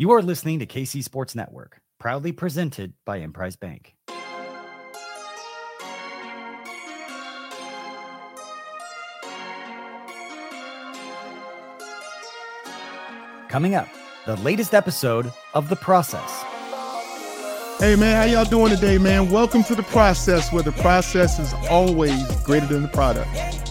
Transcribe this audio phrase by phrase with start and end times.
[0.00, 3.94] You are listening to KC Sports Network, proudly presented by Emprise Bank.
[13.50, 13.88] Coming up,
[14.24, 16.44] the latest episode of The Process.
[17.78, 19.30] Hey man, how y'all doing today, man?
[19.30, 23.28] Welcome to the process, where the process is always greater than the product.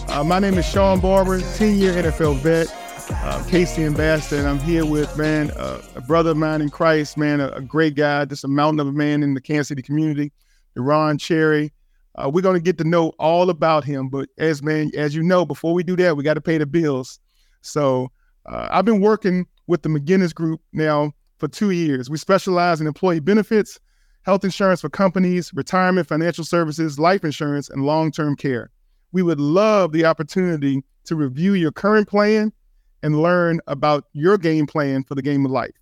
[0.08, 2.68] Uh, my name is Shawn Barber, 10-year NFL vet,
[3.12, 7.16] uh, KC ambassador, and I'm here with man, uh, a brother of mine in Christ,
[7.16, 9.82] man, a, a, great guy, just a mountain of a man in the Kansas City
[9.82, 10.32] community,
[10.76, 11.72] Deron Cherry.
[12.16, 15.44] Uh, we're gonna get to know all about him, but as man, as you know,
[15.44, 17.20] before we do that, we got to pay the bills.
[17.62, 18.10] So
[18.46, 22.10] uh, I've been working with the McGinnis Group now for two years.
[22.10, 23.78] We specialize in employee benefits
[24.22, 28.70] health insurance for companies, retirement, financial services, life insurance, and long term care.
[29.12, 32.52] We would love the opportunity to review your current plan
[33.02, 35.74] and learn about your game plan for the game of life.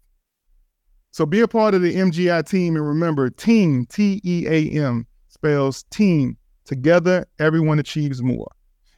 [1.10, 5.06] So be a part of the MGI team and remember team, T E A M,
[5.28, 6.36] spells team.
[6.64, 8.50] Together, everyone achieves more.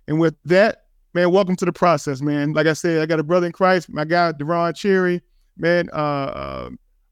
[0.08, 2.52] And with that, man, welcome to the process, man.
[2.52, 5.22] Like I said, I got a brother in Christ, my guy, Deron Cherry,
[5.56, 5.88] man.
[5.92, 6.70] Uh, uh,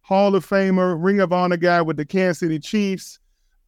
[0.09, 3.19] Hall of Famer, Ring of Honor guy with the Kansas City Chiefs.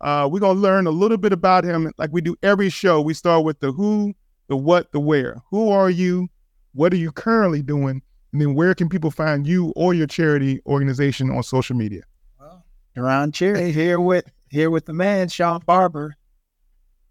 [0.00, 3.02] Uh, we're going to learn a little bit about him like we do every show.
[3.02, 4.14] We start with the who,
[4.48, 5.36] the what, the where.
[5.50, 6.28] Who are you?
[6.72, 8.02] What are you currently doing?
[8.32, 12.02] And then where can people find you or your charity organization on social media?
[12.38, 12.64] Well,
[13.32, 16.16] Cherry here with here with the man, Shawn Barber.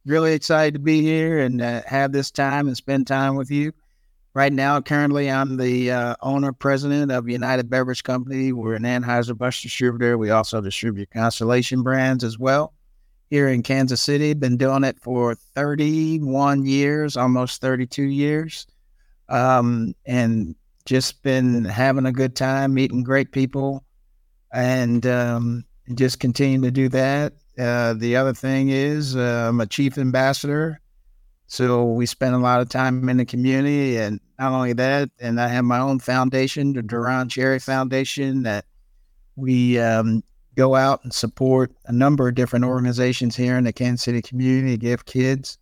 [0.05, 3.73] Really excited to be here and uh, have this time and spend time with you.
[4.33, 8.53] Right now, currently, I'm the uh, owner president of United Beverage Company.
[8.53, 10.17] We're an Anheuser-Busch distributor.
[10.17, 12.73] We also distribute Constellation brands as well
[13.29, 14.33] here in Kansas City.
[14.33, 18.67] Been doing it for 31 years, almost 32 years,
[19.29, 23.83] um, and just been having a good time, meeting great people,
[24.53, 25.63] and um,
[25.95, 27.33] just continue to do that.
[27.57, 30.79] Uh, the other thing is, uh, I'm a chief ambassador
[31.51, 35.41] so we spend a lot of time in the community, and not only that, and
[35.41, 38.65] I have my own foundation, the Deron Cherry Foundation, that
[39.35, 40.23] we um,
[40.55, 44.77] go out and support a number of different organizations here in the Kansas City community,
[44.77, 45.57] give kids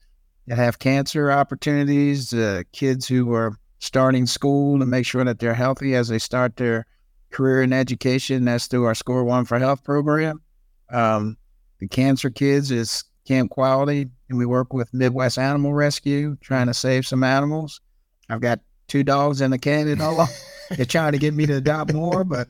[0.55, 5.95] have cancer opportunities, uh, kids who are starting school to make sure that they're healthy
[5.95, 6.85] as they start their
[7.31, 8.45] career in education.
[8.45, 10.41] That's through our Score One for Health program.
[10.89, 11.37] Um,
[11.79, 16.73] the cancer kids is Camp Quality, and we work with Midwest Animal Rescue, trying to
[16.73, 17.81] save some animals.
[18.29, 20.27] I've got two dogs cat at all.
[20.75, 22.47] They're trying to get me to adopt more, but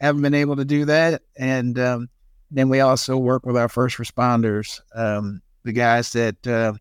[0.00, 1.22] haven't been able to do that.
[1.36, 2.08] And um,
[2.50, 6.74] then we also work with our first responders, um, the guys that uh,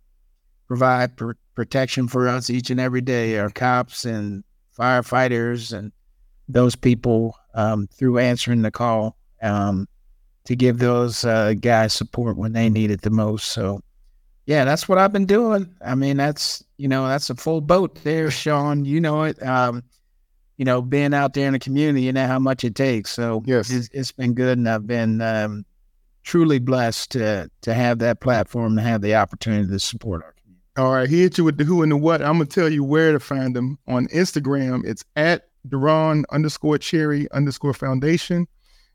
[0.68, 4.44] provide pr- protection for us each and every day, our cops and
[4.78, 5.92] firefighters and
[6.48, 9.18] those people um, through answering the call.
[9.42, 9.88] Um,
[10.46, 13.48] to give those uh, guys support when they need it the most.
[13.48, 13.82] So,
[14.46, 15.76] yeah, that's what I've been doing.
[15.84, 18.86] I mean, that's you know, that's a full boat there, Shawn.
[18.86, 19.42] You know it.
[19.44, 19.84] Um,
[20.58, 23.12] you know, being out there in the community, you know how much it takes.
[23.12, 25.66] So, yes, it's, it's been good, and I've been um,
[26.24, 30.35] truly blessed to to have that platform to have the opportunity to support our.
[30.78, 32.22] All right, he hit you with the who and the what.
[32.22, 34.86] I'm gonna tell you where to find them on Instagram.
[34.86, 38.46] It's at Deron underscore Cherry underscore Foundation,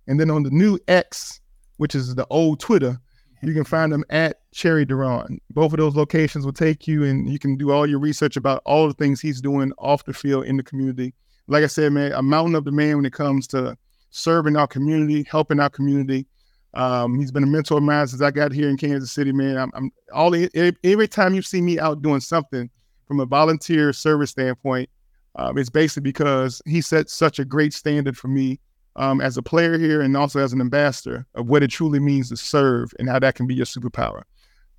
[0.06, 1.40] and then on the new X,
[1.78, 3.00] which is the old Twitter,
[3.42, 5.38] you can find them at Cherry Deron.
[5.50, 8.60] Both of those locations will take you and you can do all your research about
[8.66, 11.14] all the things he's doing off the field in the community.
[11.48, 13.76] Like I said, man, a mountain of the man when it comes to
[14.10, 16.26] serving our community, helping our community.
[16.74, 19.56] Um, he's been a mentor of mine since I got here in Kansas City, man.
[19.56, 22.70] I'm, I'm all every time you see me out doing something
[23.06, 24.88] from a volunteer service standpoint,
[25.36, 28.60] um, it's basically because he set such a great standard for me
[28.96, 32.28] um, as a player here and also as an ambassador of what it truly means
[32.28, 34.22] to serve and how that can be your superpower.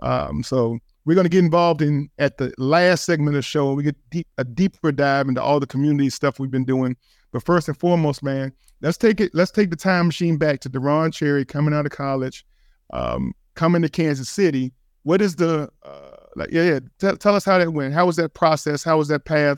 [0.02, 3.74] Um, so we're going to get involved in at the last segment of the show.
[3.74, 6.96] We get deep, a deeper dive into all the community stuff we've been doing.
[7.32, 8.52] But first and foremost, man,
[8.82, 9.32] let's take it.
[9.34, 12.46] Let's take the time machine back to Deron Cherry coming out of college,
[12.92, 14.74] um, coming to Kansas City.
[15.04, 16.50] What is the uh, like?
[16.52, 16.80] Yeah, yeah.
[17.00, 17.94] Tell, tell us how that went.
[17.94, 18.84] How was that process?
[18.84, 19.58] How was that path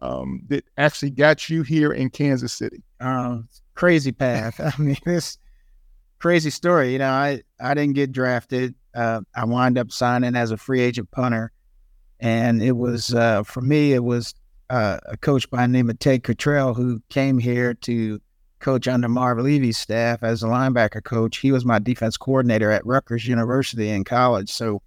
[0.00, 2.82] um, that actually got you here in Kansas City?
[3.00, 4.60] Um, crazy path.
[4.78, 5.38] I mean, this
[6.18, 6.92] crazy story.
[6.92, 8.74] You know, I I didn't get drafted.
[8.94, 11.52] Uh, I wind up signing as a free agent punter,
[12.20, 13.92] and it was uh, for me.
[13.92, 14.34] It was
[14.72, 18.20] uh, a coach by the name of Ted Cottrell who came here to
[18.58, 21.38] coach under Marv Levy's staff as a linebacker coach.
[21.38, 24.50] He was my defense coordinator at Rutgers University in college.
[24.50, 24.82] So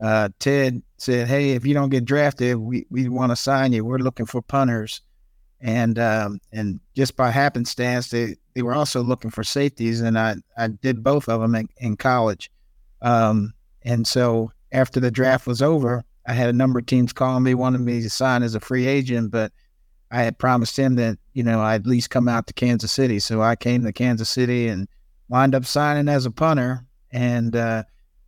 [0.00, 3.84] uh, Ted said, "Hey, if you don't get drafted, we we want to sign you.
[3.84, 5.02] We're looking for punters."
[5.60, 10.36] and um, and just by happenstance, they they were also looking for safeties, and I
[10.56, 12.50] I did both of them in, in college.
[13.02, 17.42] Um, and so after the draft was over, I had a number of teams calling
[17.44, 19.52] me, wanting me to sign as a free agent, but
[20.10, 23.18] I had promised him that you know I'd at least come out to Kansas City.
[23.18, 24.88] So I came to Kansas City and
[25.28, 26.84] wound up signing as a punter.
[27.12, 27.84] And uh,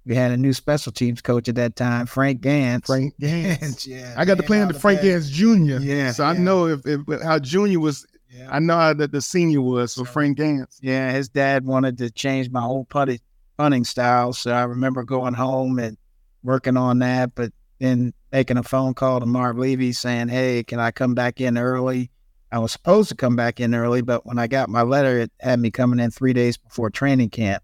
[0.06, 2.86] we had a new special teams coach at that time, Frank Gansz.
[2.86, 3.86] Frank Gansz.
[3.86, 5.82] yeah, I got to play under Frank Gansz Jr.
[5.84, 8.48] Yeah, So I know if, if how Junior was, Yeah.
[8.50, 9.92] I know how the, the senior was.
[9.92, 10.78] So So- Frank Gansz.
[10.80, 13.20] Yeah, his dad wanted to change my whole putting
[13.58, 14.32] punting style.
[14.32, 15.96] So I remember going home and
[16.42, 20.80] working on that, but then making a phone call to Marv Levy saying, Hey, can
[20.80, 22.10] I come back in early?
[22.50, 25.32] I was supposed to come back in early, but when I got my letter, it
[25.40, 27.62] had me coming in three days before training camp.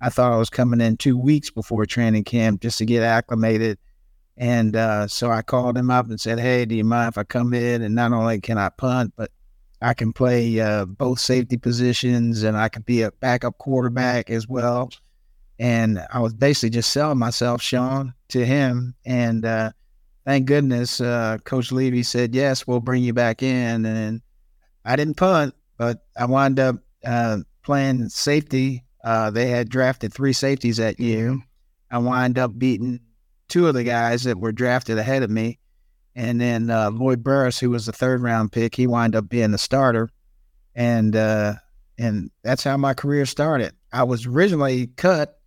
[0.00, 3.78] I thought I was coming in two weeks before training camp just to get acclimated.
[4.36, 7.24] And uh, so I called him up and said, Hey, do you mind if I
[7.24, 7.82] come in?
[7.82, 9.30] And not only can I punt, but
[9.80, 14.48] I can play uh, both safety positions and I can be a backup quarterback as
[14.48, 14.90] well.
[15.58, 18.94] And I was basically just selling myself, Shawn, to him.
[19.06, 19.70] And uh,
[20.26, 23.86] thank goodness uh, Coach Levy said, yes, we'll bring you back in.
[23.86, 24.20] And
[24.84, 28.84] I didn't punt, but I wound up uh, playing safety.
[29.02, 31.38] Uh, they had drafted three safeties that year.
[31.90, 33.00] I wound up beating
[33.48, 35.58] two of the guys that were drafted ahead of me.
[36.16, 39.52] And then uh, Lloyd Burruss, who was the third round pick, he wound up being
[39.52, 40.10] the starter.
[40.74, 41.54] And uh,
[41.98, 43.72] and that's how my career started.
[43.92, 45.38] I was originally cut,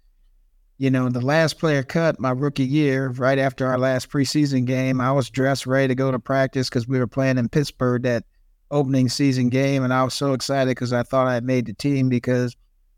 [0.78, 5.02] you know, the last player cut my rookie year, right after our last preseason game.
[5.02, 8.26] I was dressed, ready to go to practice because we were playing in Pittsburgh that
[8.70, 9.84] opening season game.
[9.84, 12.56] And I was so excited because I thought I had made the team because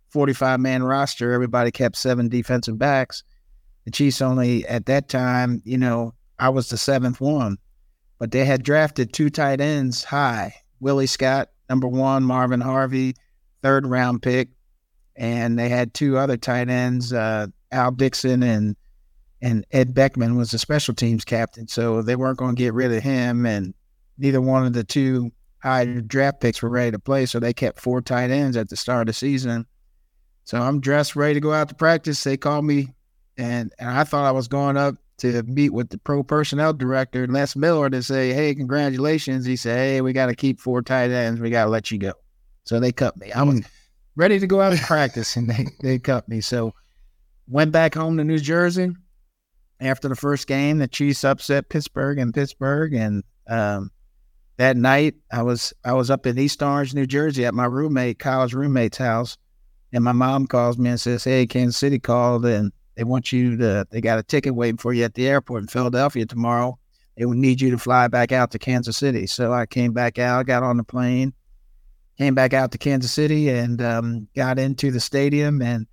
[0.09, 3.23] 45 man roster, everybody kept seven defensive backs.
[3.85, 7.57] The Chiefs only, at that time, you know, I was the seventh one,
[8.17, 13.15] but they had drafted two tight ends high Willie Scott, number one, Marvin Harvey,
[13.61, 14.49] third round pick.
[15.15, 18.75] And they had two other tight ends, uh, Al Dixon and
[19.41, 21.67] and Ed Beckman was the special teams captain.
[21.67, 23.45] So they weren't going to get rid of him.
[23.45, 23.73] And
[24.17, 25.31] neither one of the two
[25.63, 27.25] high draft picks were ready to play.
[27.25, 29.65] So they kept four tight ends at the start of the season.
[30.43, 32.23] So I'm dressed, ready to go out to practice.
[32.23, 32.87] They called me,
[33.37, 37.27] and, and I thought I was going up to meet with the pro personnel director,
[37.27, 39.45] Les Miller, to say, hey, congratulations.
[39.45, 41.39] He said, hey, we got to keep four tight ends.
[41.39, 42.13] We got to let you go.
[42.63, 43.31] So they cut me.
[43.31, 43.61] I was
[44.15, 46.41] ready to go out to practice, and they, they cut me.
[46.41, 46.73] So
[47.49, 48.91] went back home to New Jersey.
[49.81, 53.91] After the first game, the Chiefs upset Pittsburgh and Pittsburgh, and um,
[54.57, 58.19] that night I was I was up in East Orange, New Jersey, at my roommate,
[58.19, 59.37] college roommate's house,
[59.93, 63.55] and my mom calls me and says, "Hey, Kansas City called, and they want you
[63.55, 63.87] to.
[63.89, 66.77] They got a ticket waiting for you at the airport in Philadelphia tomorrow.
[67.17, 70.19] They would need you to fly back out to Kansas City." So I came back
[70.19, 71.33] out, got on the plane,
[72.17, 75.87] came back out to Kansas City, and um, got into the stadium and.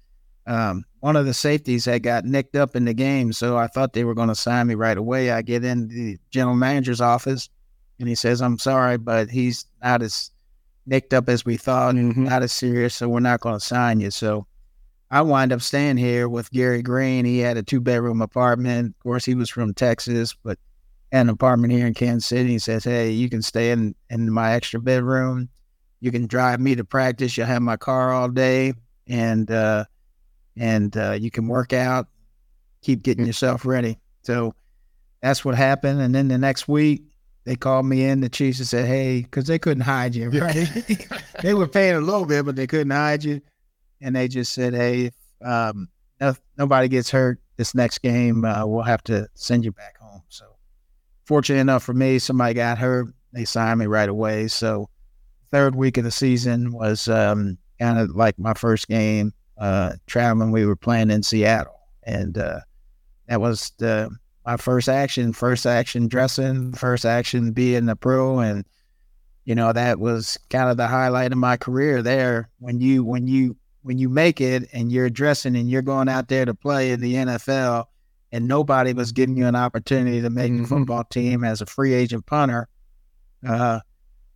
[0.47, 3.93] Um, one of the safeties had got nicked up in the game, so I thought
[3.93, 5.31] they were going to sign me right away.
[5.31, 7.49] I get in the general manager's office,
[7.99, 10.31] and he says, "I'm sorry, but he's not as
[10.87, 14.01] nicked up as we thought, and not as serious, so we're not going to sign
[14.01, 14.47] you." So
[15.11, 17.25] I wind up staying here with Gary Green.
[17.25, 18.95] He had a two bedroom apartment.
[18.97, 20.59] Of course, he was from Texas, but
[21.11, 22.51] had an apartment here in Kansas City.
[22.51, 25.49] He says, "Hey, you can stay in in my extra bedroom.
[26.01, 27.37] You can drive me to practice.
[27.37, 28.75] You'll have my car all day,
[29.09, 29.87] and." uh
[30.57, 32.09] and uh, you can work out,
[32.83, 33.99] keep getting yourself ready.
[34.23, 34.55] So
[35.23, 36.01] that's what happened.
[36.01, 37.03] And then the next week,
[37.45, 38.21] they called me in.
[38.21, 40.69] The Chiefs and said, "Hey," because they couldn't hide you, right?
[41.43, 43.41] they were paying a little bit, but they couldn't hide you.
[44.01, 45.15] And they just said, "Hey, if
[45.47, 45.89] um,
[46.21, 50.23] no, nobody gets hurt this next game, uh, we'll have to send you back home."
[50.29, 50.45] So,
[51.25, 53.07] fortunate enough for me, somebody got hurt.
[53.33, 54.49] They signed me right away.
[54.49, 54.89] So,
[55.53, 60.51] third week of the season was um, kind of like my first game uh, traveling.
[60.51, 62.61] We were playing in Seattle, and uh,
[63.29, 64.11] that was the
[64.45, 65.33] my first action.
[65.33, 66.73] First action dressing.
[66.73, 68.65] First action being a pro, and
[69.45, 72.49] you know that was kind of the highlight of my career there.
[72.59, 76.29] When you when you when you make it and you're dressing and you're going out
[76.29, 77.87] there to play in the NFL,
[78.33, 81.95] and nobody was giving you an opportunity to make the football team as a free
[81.95, 82.69] agent punter.
[83.47, 83.81] Uh,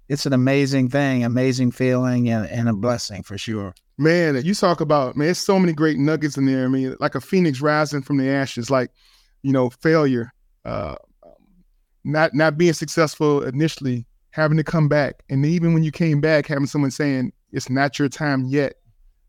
[0.09, 3.75] it's an amazing thing, amazing feeling, and, and a blessing for sure.
[4.01, 6.65] Man, you talk about man, there's so many great nuggets in there.
[6.65, 8.91] I mean, like a phoenix rising from the ashes, like
[9.43, 10.33] you know, failure,
[10.65, 10.95] uh,
[12.03, 16.47] not not being successful initially, having to come back, and even when you came back,
[16.47, 18.77] having someone saying it's not your time yet,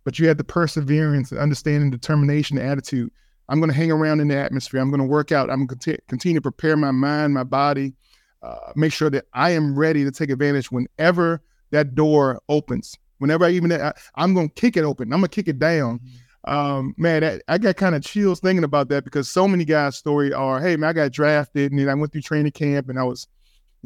[0.06, 3.12] but you had the perseverance, understanding, determination, attitude.
[3.50, 4.80] I'm going to hang around in the atmosphere.
[4.80, 5.50] I'm going to work out.
[5.50, 7.94] I'm going to continue to prepare my mind, my body,
[8.42, 13.46] uh, make sure that I am ready to take advantage whenever that door opens Whenever
[13.46, 15.14] I even, I, am gonna kick it open.
[15.14, 16.00] I'm gonna kick it down.
[16.00, 16.18] Mm-hmm.
[16.44, 19.98] Um, man, that, I got kind of chills thinking about that because so many guys'
[19.98, 22.98] story are, hey man, I got drafted and then I went through training camp and
[23.00, 23.28] I was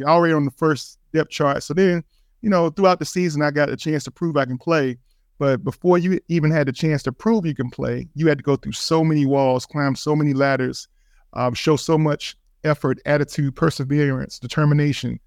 [0.04, 1.64] already on the first depth chart.
[1.64, 2.04] So then,
[2.42, 4.98] you know, throughout the season, I got a chance to prove I can play.
[5.38, 8.44] But before you even had the chance to prove you can play, you had to
[8.44, 10.88] go through so many walls, climb so many ladders,
[11.34, 15.20] um, show so much effort, attitude, perseverance, determination.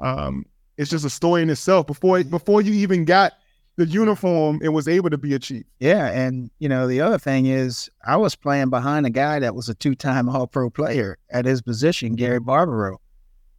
[0.00, 0.44] Um,
[0.76, 1.86] it's just a story in itself.
[1.86, 3.32] Before before you even got
[3.76, 5.66] the uniform, it was able to be achieved.
[5.80, 9.54] Yeah, and you know the other thing is, I was playing behind a guy that
[9.54, 13.00] was a two-time All-Pro player at his position, Gary Barbaro,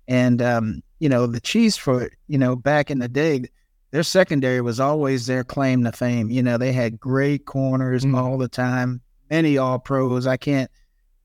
[0.08, 3.44] and um, you know the Chiefs for you know back in the day,
[3.92, 6.30] their secondary was always their claim to fame.
[6.30, 8.16] You know they had great corners mm-hmm.
[8.16, 10.28] all the time, many All-Pros.
[10.28, 10.72] I can't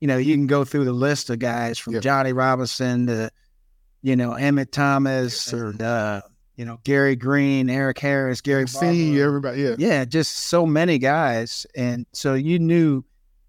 [0.01, 2.01] you know, you can go through the list of guys from yep.
[2.01, 3.31] Johnny Robinson to,
[4.01, 6.21] you know, Emmitt Thomas yes, and, uh,
[6.55, 9.61] you know, Gary Green, Eric Harris, Gary C, everybody.
[9.61, 9.75] Yeah.
[9.77, 10.05] Yeah.
[10.05, 11.65] Just so many guys.
[11.75, 13.03] And so you knew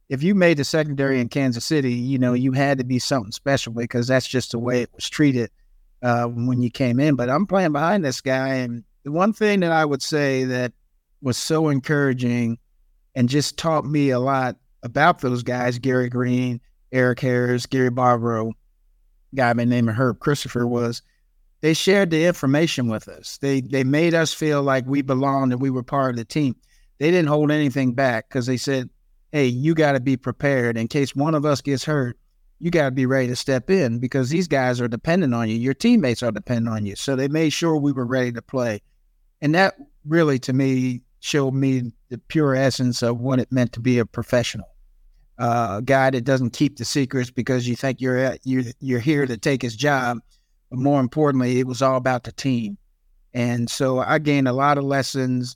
[0.09, 3.33] if you made the secondary in Kansas City, you know, you had to be something
[3.33, 5.51] special because that's just the way it was treated
[6.03, 7.17] uh, when you came in.
[7.17, 8.55] But I'm playing behind this guy.
[8.57, 10.73] And the one thing that I would say that
[11.23, 12.59] was so encouraging
[13.15, 16.61] and just taught me a lot about those guys, Gary Green,
[16.93, 18.53] Eric Harris, Gary Barbaro,
[19.35, 21.03] guy by the name of Herb Christopher, was
[21.63, 23.39] they shared the information with us.
[23.39, 26.55] They they made us feel like we belonged and we were part of the team.
[26.99, 28.91] They didn't hold anything back because they said,
[29.33, 32.19] "Hey, you got to be prepared in case one of us gets hurt.
[32.59, 35.57] You got to be ready to step in because these guys are dependent on you.
[35.57, 38.83] Your teammates are dependent on you." So they made sure we were ready to play,
[39.41, 43.81] and that really, to me, showed me the pure essence of what it meant to
[43.81, 44.67] be a professional
[45.39, 49.01] uh, a guy that doesn't keep the secrets because you think you're at, you're you're
[49.01, 50.19] here to take his job.
[50.73, 52.79] But more importantly, it was all about the team,
[53.35, 55.55] and so I gained a lot of lessons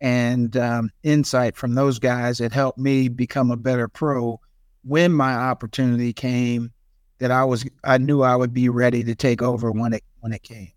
[0.00, 4.40] and um, insight from those guys that helped me become a better pro
[4.82, 6.72] when my opportunity came.
[7.18, 10.32] That I was I knew I would be ready to take over when it when
[10.32, 10.72] it came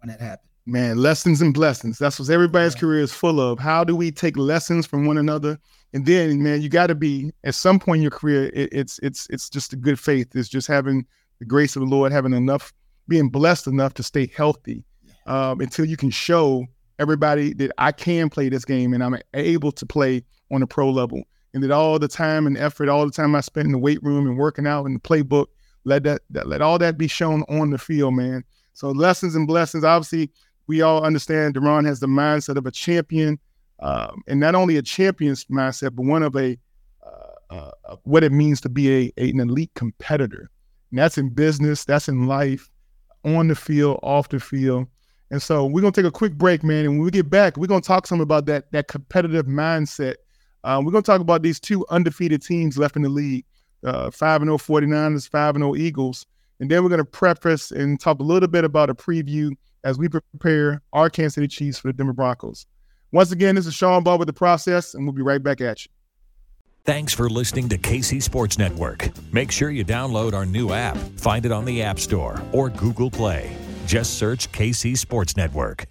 [0.00, 0.50] when it happened.
[0.66, 1.98] Man, lessons and blessings.
[1.98, 2.80] That's what everybody's yeah.
[2.80, 3.58] career is full of.
[3.58, 5.58] How do we take lessons from one another?
[5.94, 8.50] And then, man, you got to be at some point in your career.
[8.52, 10.28] It, it's it's it's just a good faith.
[10.36, 11.06] It's just having
[11.38, 12.70] the grace of the Lord, having enough,
[13.10, 14.84] being blessed enough to stay healthy
[15.26, 16.64] um, until you can show
[16.98, 20.88] everybody that I can play this game and I'm able to play on a pro
[20.88, 21.22] level.
[21.52, 24.02] And that all the time and effort, all the time I spent in the weight
[24.02, 25.46] room and working out in the playbook,
[25.84, 28.44] let that, that let all that be shown on the field, man.
[28.72, 29.82] So lessons and blessings.
[29.82, 30.30] Obviously,
[30.68, 33.40] we all understand Deron has the mindset of a champion,
[33.80, 36.56] um, and not only a champion's mindset, but one of a
[37.50, 40.48] uh, uh, what it means to be a, a, an elite competitor.
[40.90, 42.70] And that's in business, that's in life,
[43.24, 44.86] on the field, off the field.
[45.30, 46.84] And so we're gonna take a quick break, man.
[46.84, 50.16] And when we get back, we're gonna talk some about that that competitive mindset.
[50.64, 53.44] Um, we're gonna talk about these two undefeated teams left in the league,
[53.84, 56.26] uh, five and 0 49ers, five and 0 Eagles.
[56.58, 59.52] And then we're gonna preface and talk a little bit about a preview
[59.84, 62.66] as we prepare our Kansas City Chiefs for the Denver Broncos.
[63.12, 65.84] Once again, this is Sean Ball with The Process, and we'll be right back at
[65.84, 65.90] you.
[66.84, 69.10] Thanks for listening to KC Sports Network.
[69.32, 70.96] Make sure you download our new app.
[71.18, 73.54] Find it on the App Store or Google Play.
[73.86, 75.86] Just search KC Sports Network.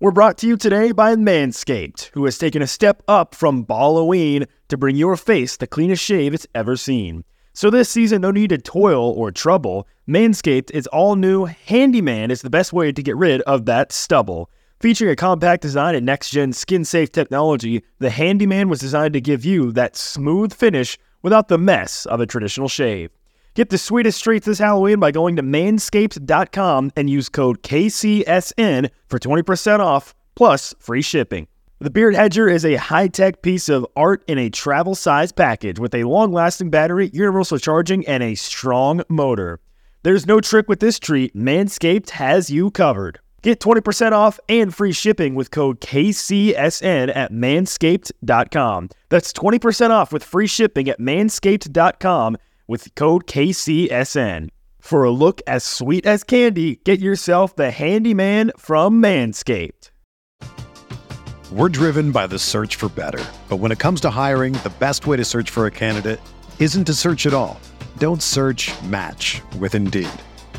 [0.00, 4.46] We're brought to you today by Manscaped, who has taken a step up from Halloween
[4.68, 7.22] to bring your face the cleanest shave it's ever seen.
[7.54, 9.86] So this season, no need to toil or trouble.
[10.08, 11.44] Manscaped is all new.
[11.44, 14.50] Handyman is the best way to get rid of that stubble.
[14.78, 19.22] Featuring a compact design and next gen skin safe technology, the Handyman was designed to
[19.22, 23.10] give you that smooth finish without the mess of a traditional shave.
[23.54, 29.18] Get the sweetest treats this Halloween by going to manscaped.com and use code KCSN for
[29.18, 31.48] 20% off plus free shipping.
[31.78, 35.78] The Beard Hedger is a high tech piece of art in a travel size package
[35.78, 39.58] with a long lasting battery, universal charging, and a strong motor.
[40.02, 43.20] There's no trick with this treat, Manscaped has you covered.
[43.46, 48.88] Get 20% off and free shipping with code KCSN at manscaped.com.
[49.08, 54.48] That's 20% off with free shipping at manscaped.com with code KCSN.
[54.80, 59.92] For a look as sweet as candy, get yourself the handyman from Manscaped.
[61.52, 63.24] We're driven by the search for better.
[63.48, 66.20] But when it comes to hiring, the best way to search for a candidate
[66.58, 67.60] isn't to search at all.
[67.98, 70.10] Don't search match with Indeed.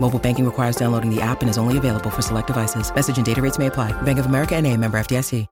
[0.00, 2.92] Mobile banking requires downloading the app and is only available for select devices.
[2.94, 3.92] Message and data rates may apply.
[4.02, 5.46] Bank of America and a member FDIC.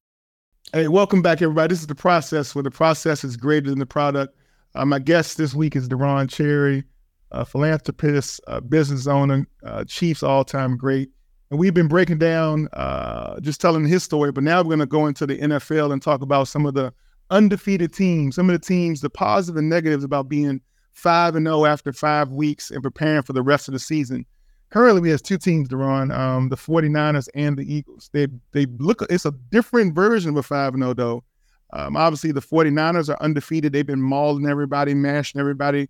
[0.73, 1.73] Hey, welcome back, everybody.
[1.73, 4.37] This is The Process, where the process is greater than the product.
[4.75, 6.85] Uh, my guest this week is Deron Cherry
[7.31, 11.11] a philanthropist, a business owner, uh, Chiefs all time great.
[11.51, 14.87] And we've been breaking down, uh, just telling his story, but now we're going to
[14.87, 16.93] go into the NFL and talk about some of the
[17.31, 20.61] undefeated teams, some of the teams, the positives and negatives about being
[20.93, 24.27] 5 and 0 after five weeks and preparing for the rest of the season.
[24.71, 28.11] Currently, we have two teams, Deron, um, the 49ers and the Eagles.
[28.13, 31.25] They they look, it's a different version of a 5 0, though.
[31.73, 33.73] Um, obviously, the 49ers are undefeated.
[33.73, 35.89] They've been mauling everybody, mashing everybody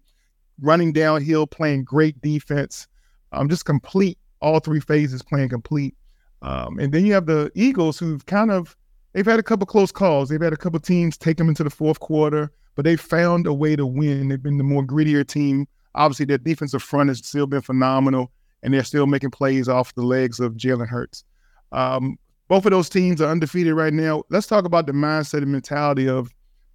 [0.60, 2.86] running downhill, playing great defense,
[3.32, 5.94] um, just complete all three phases, playing complete.
[6.42, 8.76] Um, and then you have the Eagles, who've kind of
[9.12, 10.28] they've had a couple close calls.
[10.28, 13.52] They've had a couple teams take them into the fourth quarter, but they found a
[13.52, 14.28] way to win.
[14.28, 15.66] They've been the more grittier team.
[15.94, 18.30] Obviously, their defensive front has still been phenomenal,
[18.62, 21.24] and they're still making plays off the legs of Jalen Hurts.
[21.72, 22.18] Um,
[22.48, 24.24] both of those teams are undefeated right now.
[24.30, 26.34] Let's talk about the mindset and mentality of,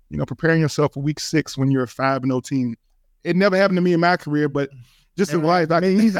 [0.09, 2.75] you know, preparing yourself for Week Six when you're a five and zero oh team
[3.23, 4.69] it never happened to me in my career, but
[5.15, 6.13] just in life, I mean,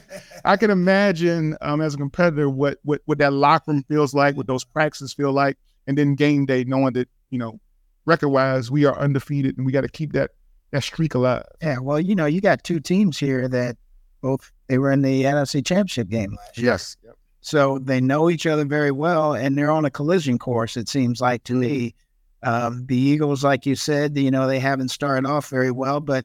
[0.44, 4.36] I can imagine um, as a competitor what, what what that locker room feels like,
[4.36, 7.60] what those practices feel like, and then game day, knowing that you know,
[8.06, 10.30] record wise, we are undefeated, and we got to keep that
[10.70, 11.44] that streak alive.
[11.60, 13.76] Yeah, well, you know, you got two teams here that
[14.22, 16.66] both they were in the NFC Championship game last year.
[16.66, 16.96] Yes.
[17.04, 17.16] Yep.
[17.40, 20.76] So they know each other very well, and they're on a collision course.
[20.76, 21.94] It seems like to me.
[22.42, 26.24] Um, the Eagles, like you said, you know, they haven't started off very well, but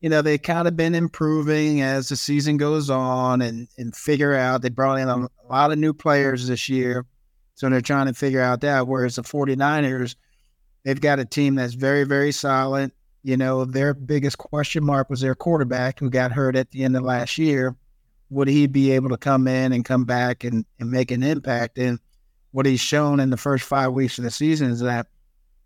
[0.00, 4.34] you know, they've kind of been improving as the season goes on and, and figure
[4.34, 7.04] out they brought in a, lot of new players this year.
[7.56, 8.88] So they're trying to figure out that.
[8.88, 10.14] Whereas the 49ers,
[10.84, 12.92] they've got a team that's very, very solid.
[13.22, 16.96] You know, their biggest question mark was their quarterback who got hurt at the end
[16.96, 17.76] of last year.
[18.30, 21.76] Would he be able to come in and come back and, and make an impact?
[21.78, 21.98] And
[22.52, 25.08] what he's shown in the first five weeks of the season is that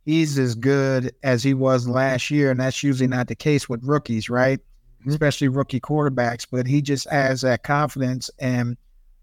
[0.04, 3.84] he's as good as he was last year, and that's usually not the case with
[3.84, 4.58] rookies, right?
[5.00, 5.10] Mm-hmm.
[5.10, 6.46] Especially rookie quarterbacks.
[6.50, 8.76] But he just has that confidence, and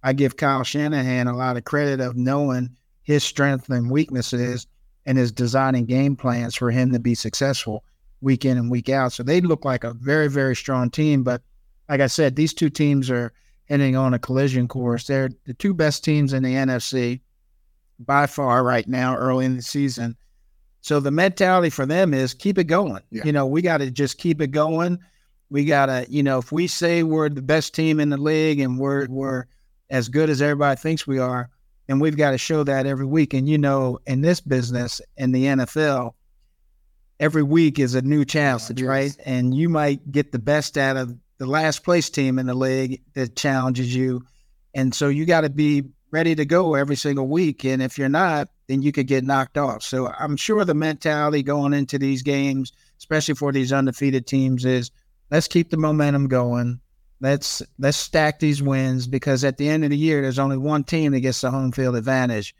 [0.04, 4.68] I give Kyle Shanahan a lot of credit of knowing his strengths and weaknesses,
[5.06, 7.84] and is designing game plans for him to be successful
[8.22, 9.12] week in and week out.
[9.12, 11.24] So they look like a very, very strong team.
[11.24, 11.42] But
[11.90, 13.34] like I said, these two teams are
[13.66, 15.08] heading on a collision course.
[15.08, 17.22] They're the two best teams in the NFC
[18.00, 20.16] by far right now, early in the season.
[20.82, 23.02] So the mentality for them is keep it going.
[23.12, 23.24] Yeah.
[23.24, 24.98] You know, we got to just keep it going.
[25.50, 28.60] We got to, you know, if we say we're the best team in the league
[28.60, 29.46] and we're we're
[29.90, 31.50] as good as everybody thinks we are,
[31.88, 33.34] and we've got to show that every week.
[33.34, 36.14] And you know, in this business, in the NFL,
[37.22, 39.16] every week is a new challenge, right?
[39.26, 43.04] And you might get the best out of the last place team in the league
[43.14, 44.26] that challenges you.
[44.74, 47.64] And so you got to be ready to go every single week.
[47.64, 49.84] And if you're not, then you could get knocked off.
[49.84, 54.90] So I'm sure the mentality going into these games, especially for these undefeated teams, is
[55.30, 56.80] let's keep the momentum going.
[57.20, 60.84] Let's let's stack these wins because at the end of the year, there's only one
[60.84, 62.56] team that gets the home field advantage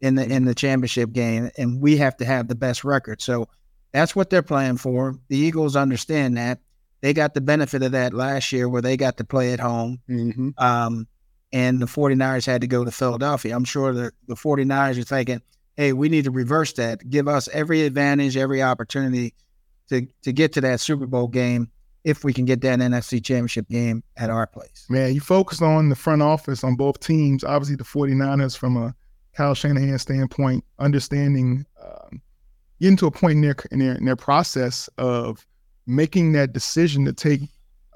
[0.00, 3.22] in the in the championship game, and we have to have the best record.
[3.22, 3.46] So
[3.92, 5.16] that's what they're playing for.
[5.28, 6.60] The Eagles understand that.
[7.00, 10.00] They got the benefit of that last year where they got to play at home.
[10.08, 10.50] Mm-hmm.
[10.58, 11.06] Um,
[11.52, 13.56] and the 49ers had to go to Philadelphia.
[13.56, 15.40] I'm sure the, the 49ers are thinking,
[15.76, 19.34] hey, we need to reverse that, give us every advantage, every opportunity
[19.88, 21.70] to, to get to that Super Bowl game
[22.04, 24.86] if we can get that NFC championship game at our place.
[24.88, 27.44] Man, you focused on the front office on both teams.
[27.44, 28.94] Obviously, the 49ers, from a
[29.34, 32.20] Kyle Shanahan standpoint, understanding um,
[32.80, 35.46] getting to a point in their in their, in their process of
[35.86, 37.42] making that decision to take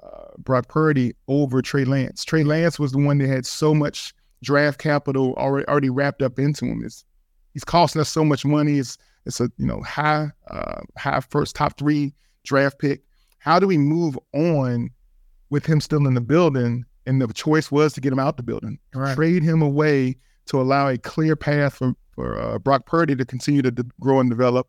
[0.03, 2.25] uh, Brock Purdy over Trey Lance.
[2.25, 6.39] Trey Lance was the one that had so much draft capital already already wrapped up
[6.39, 6.83] into him.
[6.85, 7.05] It's,
[7.53, 8.79] he's costing us so much money.
[8.79, 13.03] It's it's a you know high uh, high first top three draft pick.
[13.39, 14.91] How do we move on
[15.51, 16.85] with him still in the building?
[17.07, 19.15] And the choice was to get him out the building, Right.
[19.15, 20.17] trade him away
[20.47, 24.21] to allow a clear path for for uh, Brock Purdy to continue to de- grow
[24.21, 24.69] and develop.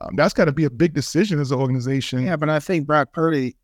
[0.00, 2.22] Um, that's got to be a big decision as an organization.
[2.24, 3.56] Yeah, but I think Brock Purdy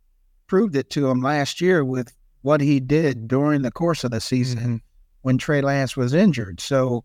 [0.47, 4.21] proved it to him last year with what he did during the course of the
[4.21, 4.81] season Mhm.
[5.23, 6.61] when Trey Lance was injured.
[6.61, 7.05] So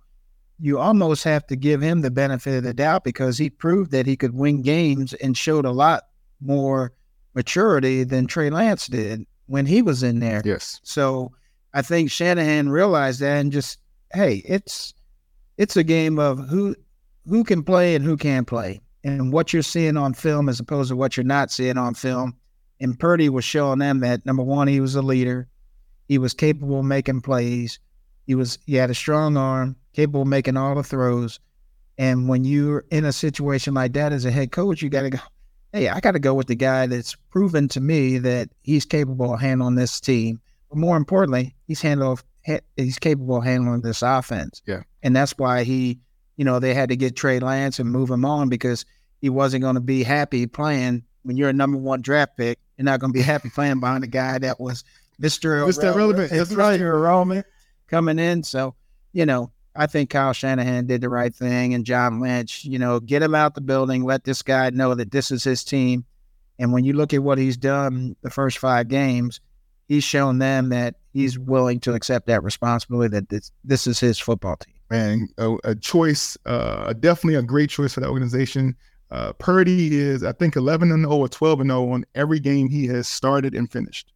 [0.60, 4.06] you almost have to give him the benefit of the doubt because he proved that
[4.06, 6.04] he could win games and showed a lot
[6.39, 6.91] more
[7.34, 10.41] maturity than Trey Lance did when he was in there.
[10.46, 10.80] Yes.
[10.84, 11.32] So
[11.74, 13.80] I think Shanahan realized that and just,
[14.13, 14.94] hey, it's
[15.58, 16.76] it's a game of who
[17.28, 20.90] who can play and who can't play, and what you're seeing on film as opposed
[20.90, 22.36] to what you're not seeing on film.
[22.80, 25.48] And Purdy was showing them that number one, he was a leader,
[26.08, 27.80] he was capable of making plays,
[28.26, 31.40] he was he had a strong arm, capable of making all the throws.
[31.98, 35.10] And when you're in a situation like that as a head coach, you got to
[35.12, 35.20] go.
[35.74, 39.34] Hey, I got to go with the guy that's proven to me that he's capable
[39.34, 40.42] of handling this team.
[40.70, 42.20] But more importantly, he's handle
[42.76, 44.62] he's capable of handling this offense.
[44.66, 44.82] Yeah.
[45.04, 46.00] and that's why he,
[46.41, 48.84] you know, they had to get Trey Lance and move him on because
[49.19, 52.58] he wasn't going to be happy playing when you're a number one draft pick.
[52.77, 54.84] You're not going to be happy playing behind a guy that was
[55.21, 55.63] Mr.
[55.67, 55.93] Mr.
[55.93, 56.32] Irrelevant.
[56.32, 56.58] That's Mr.
[56.58, 56.82] right.
[56.82, 57.45] Irrelevant
[57.86, 58.41] coming in.
[58.41, 58.73] So,
[59.13, 62.99] you know, I think Kyle Shanahan did the right thing and John Lynch, you know,
[62.99, 66.06] get him out the building, let this guy know that this is his team.
[66.58, 69.41] And when you look at what he's done the first five games,
[69.88, 74.17] he's shown them that he's willing to accept that responsibility that this, this is his
[74.17, 74.73] football team.
[74.91, 78.75] Man, a, a choice, uh, definitely a great choice for that organization.
[79.10, 82.69] Uh, Purdy is, I think, 11 and 0 or 12 and 0 on every game
[82.69, 84.12] he has started and finished.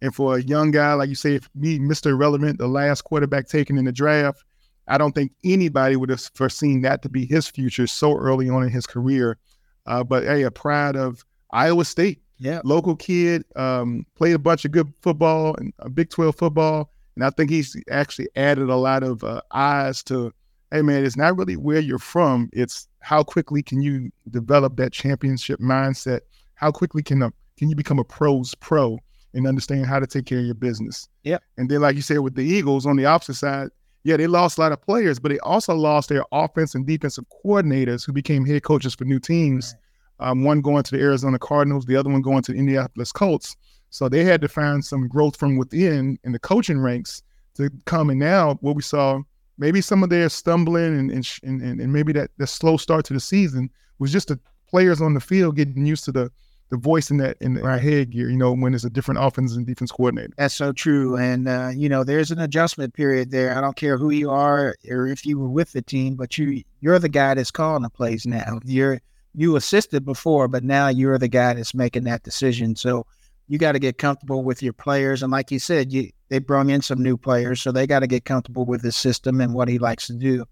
[0.00, 2.06] And for a young guy, like you say, if me, Mr.
[2.12, 4.44] Irrelevant, the last quarterback taken in the draft,
[4.86, 8.62] I don't think anybody would have foreseen that to be his future so early on
[8.62, 9.38] in his career.
[9.86, 12.60] Uh, but hey, a pride of Iowa State, Yeah.
[12.64, 16.90] local kid, um, played a bunch of good football and uh, Big 12 football.
[17.18, 20.32] And I think he's actually added a lot of uh, eyes to,
[20.70, 22.48] hey, man, it's not really where you're from.
[22.52, 26.20] It's how quickly can you develop that championship mindset?
[26.54, 29.00] How quickly can, a, can you become a pro's pro
[29.34, 31.08] and understand how to take care of your business?
[31.24, 31.38] Yeah.
[31.56, 33.70] And then, like you said, with the Eagles on the opposite side,
[34.04, 37.24] yeah, they lost a lot of players, but they also lost their offense and defensive
[37.44, 39.74] coordinators who became head coaches for new teams.
[40.20, 43.56] Um, one going to the Arizona Cardinals, the other one going to the Indianapolis Colts.
[43.90, 47.22] So they had to find some growth from within in the coaching ranks
[47.54, 48.10] to come.
[48.10, 49.20] And now what we saw,
[49.56, 53.14] maybe some of their stumbling and and, and, and maybe that the slow start to
[53.14, 56.30] the season was just the players on the field getting used to the
[56.70, 57.80] the voice in that in Right.
[57.80, 58.28] headgear.
[58.28, 60.34] You know, when it's a different offense and defense coordinator.
[60.36, 61.16] That's so true.
[61.16, 63.56] And, uh, you know, there's an adjustment period there.
[63.56, 66.62] I don't care who you are or if you were with the team, but you,
[66.80, 68.60] you're the guy that's calling the plays now.
[68.64, 69.00] You're,
[69.34, 72.76] you assisted before, but now you're the guy that's making that decision.
[72.76, 73.06] So
[73.48, 75.22] you got to get comfortable with your players.
[75.22, 78.06] And like you said, you, they brought in some new players, so they got to
[78.06, 80.44] get comfortable with the system and what he likes to do.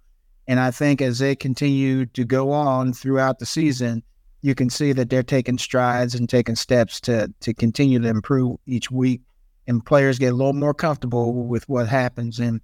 [0.49, 4.03] And I think as they continue to go on throughout the season,
[4.43, 8.57] you can see that they're taking strides and taking steps to to continue to improve
[8.67, 9.23] each week
[9.67, 12.39] and players get a little more comfortable with what happens.
[12.39, 12.61] And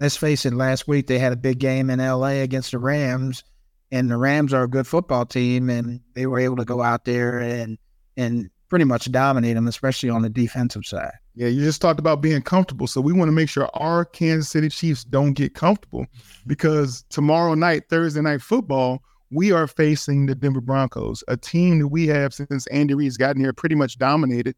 [0.00, 3.44] let's face it, last week they had a big game in LA against the Rams,
[3.92, 7.04] and the Rams are a good football team, and they were able to go out
[7.04, 7.78] there and
[8.16, 11.12] and pretty much dominate them, especially on the defensive side.
[11.36, 12.88] Yeah, you just talked about being comfortable.
[12.88, 16.06] So we want to make sure our Kansas City Chiefs don't get comfortable
[16.48, 21.86] because tomorrow night, Thursday night football, we are facing the Denver Broncos, a team that
[21.86, 24.56] we have since Andy Reid's gotten here pretty much dominated.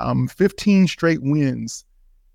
[0.00, 1.84] Um, 15 straight wins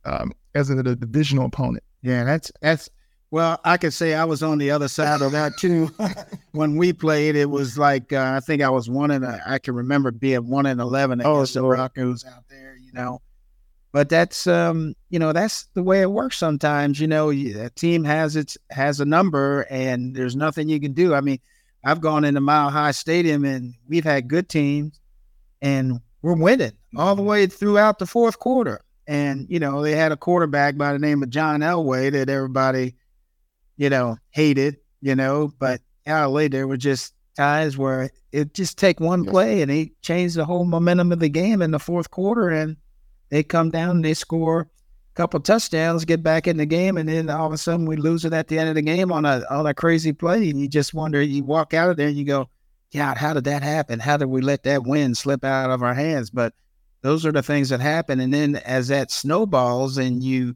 [0.05, 1.83] um, as a, a divisional opponent.
[2.03, 2.89] Yeah, that's that's
[3.31, 5.91] well, I could say I was on the other side of that too.
[6.51, 9.59] when we played, it was like uh, I think I was one in a, I
[9.59, 11.77] can remember being one in eleven against the Lord.
[11.77, 13.21] Broncos out there, you know.
[13.91, 16.99] But that's um, you know, that's the way it works sometimes.
[16.99, 21.13] You know, a team has its has a number, and there's nothing you can do.
[21.13, 21.39] I mean,
[21.83, 24.99] I've gone into Mile High Stadium, and we've had good teams,
[25.61, 28.81] and we're winning all the way throughout the fourth quarter.
[29.07, 32.95] And, you know, they had a quarterback by the name of John Elway that everybody,
[33.77, 38.99] you know, hated, you know, but golly, there were just times where it just take
[38.99, 39.31] one Yes.
[39.31, 42.75] play and he changed the whole momentum of the game in the fourth quarter and
[43.29, 44.67] they come down and they score a
[45.15, 48.25] couple touchdowns, get back in the game, and then all of a sudden we lose
[48.25, 50.49] it at the end of the game on a on a crazy play.
[50.49, 52.49] And you just wonder, you walk out of there and you go,
[52.93, 53.99] God, how did that happen?
[53.99, 56.29] How did we let that win slip out of our hands?
[56.29, 56.53] But
[57.01, 58.19] those are the things that happen.
[58.19, 60.55] And then as that snowballs and you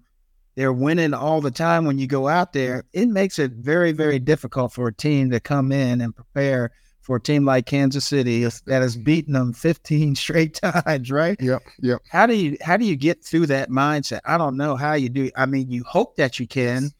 [0.55, 4.19] they're winning all the time when you go out there, it makes it very, very
[4.19, 8.43] difficult for a team to come in and prepare for a team like Kansas City
[8.43, 11.37] that has beaten them 15 straight times, right?
[11.41, 11.99] Yep, yep.
[12.09, 14.19] How do you how do you get through that mindset?
[14.25, 15.31] I don't know how you do.
[15.35, 16.91] I mean, you hope that you can,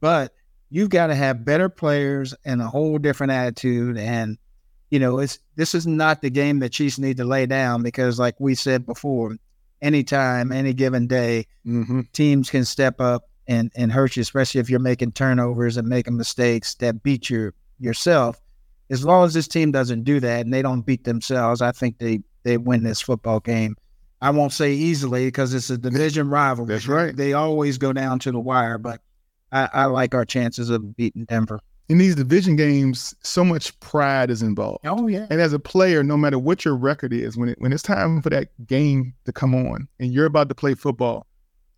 [0.00, 0.32] but
[0.68, 4.38] you've got to have better players and a whole different attitude and
[4.90, 8.18] you know, it's this is not the game that Chiefs need to lay down because,
[8.18, 9.36] like we said before,
[9.82, 12.02] anytime, any given day, mm-hmm.
[12.12, 16.16] teams can step up and and hurt you, especially if you're making turnovers and making
[16.16, 18.40] mistakes that beat you yourself.
[18.90, 21.98] As long as this team doesn't do that and they don't beat themselves, I think
[21.98, 23.76] they they win this football game.
[24.22, 26.74] I won't say easily because it's a division rivalry.
[26.74, 27.16] That's right.
[27.16, 29.00] They always go down to the wire, but
[29.50, 34.30] I, I like our chances of beating Denver in these division games, so much pride
[34.30, 34.86] is involved.
[34.86, 35.26] Oh yeah.
[35.28, 38.22] And as a player, no matter what your record is, when it, when it's time
[38.22, 41.26] for that game to come on, and you're about to play football,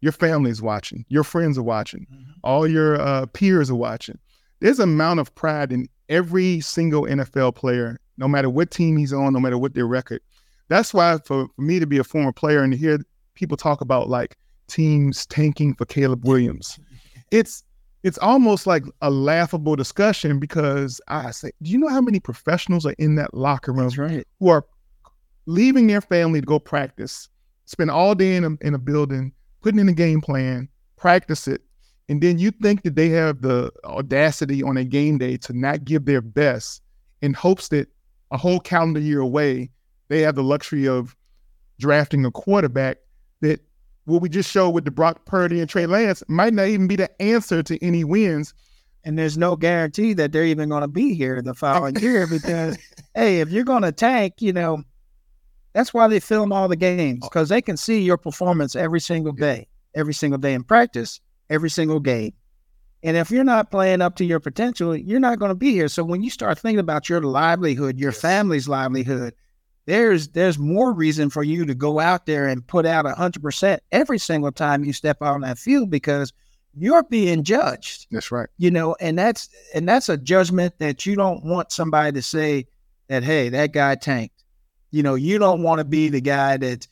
[0.03, 2.31] your family's watching, your friends are watching, mm-hmm.
[2.45, 4.19] all your uh, peers are watching.
[4.61, 9.15] There's an amount of pride in every single NFL player, no matter what team he's
[9.15, 10.21] on, no matter what their record.
[10.69, 12.99] That's why for, for me to be a former player and to hear
[13.33, 14.37] people talk about like
[14.69, 16.79] teams tanking for Caleb Williams,
[17.31, 17.65] it's
[18.03, 22.85] it's almost like a laughable discussion because I say, do you know how many professionals
[22.85, 24.27] are in that locker room right.
[24.41, 24.65] who are
[25.47, 27.29] leaving their family to go practice,
[27.65, 31.63] spend all day in a, in a building, putting in a game plan, practice it,
[32.09, 35.85] and then you think that they have the audacity on a game day to not
[35.85, 36.83] give their best
[37.23, 37.89] in hopes that
[38.33, 39.71] a whole calendar year away,
[40.09, 41.17] they have the luxury of
[41.79, 42.99] drafting a quarterback
[43.41, 43.61] that
[44.05, 46.97] what we just showed with the Brock Purdy and Trey Lance might not even be
[46.97, 48.55] the answer to any wins.
[49.05, 52.79] And there's no guarantee that they're even going to be here the following year because,
[53.15, 54.83] hey, if you're going to tank, you know,
[55.73, 59.33] that's why they film all the games because they can see your performance every single
[59.33, 62.33] day, every single day in practice, every single game.
[63.03, 65.89] And if you're not playing up to your potential, you're not going to be here.
[65.89, 69.35] So when you start thinking about your livelihood, your family's livelihood,
[69.87, 73.43] there's there's more reason for you to go out there and put out a hundred
[73.43, 76.33] percent every single time you step out on that field because
[76.75, 78.07] you're being judged.
[78.11, 78.49] That's right.
[78.59, 82.67] You know, and that's and that's a judgment that you don't want somebody to say
[83.09, 84.45] that hey, that guy tanked.
[84.91, 86.87] You know, you don't want to be the guy that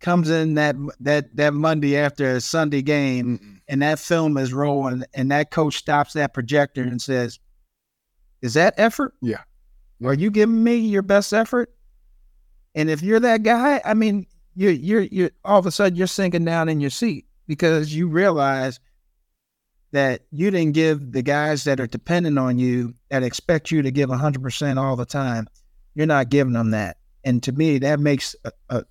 [0.00, 3.60] comes in that that that Monday after a Sunday game Mm-mm.
[3.68, 7.40] and that film is rolling and that coach stops that projector and says,
[8.40, 9.14] "Is that effort?
[9.20, 9.42] Yeah.
[10.04, 11.72] Are you giving me your best effort?"
[12.76, 16.06] And if you're that guy, I mean, you're you're you're all of a sudden you're
[16.06, 18.78] sinking down in your seat because you realize
[19.92, 23.90] that you didn't give the guys that are dependent on you that expect you to
[23.90, 25.46] give 100% all the time
[25.94, 26.98] you're not giving them that.
[27.24, 28.84] And to me that makes a, a,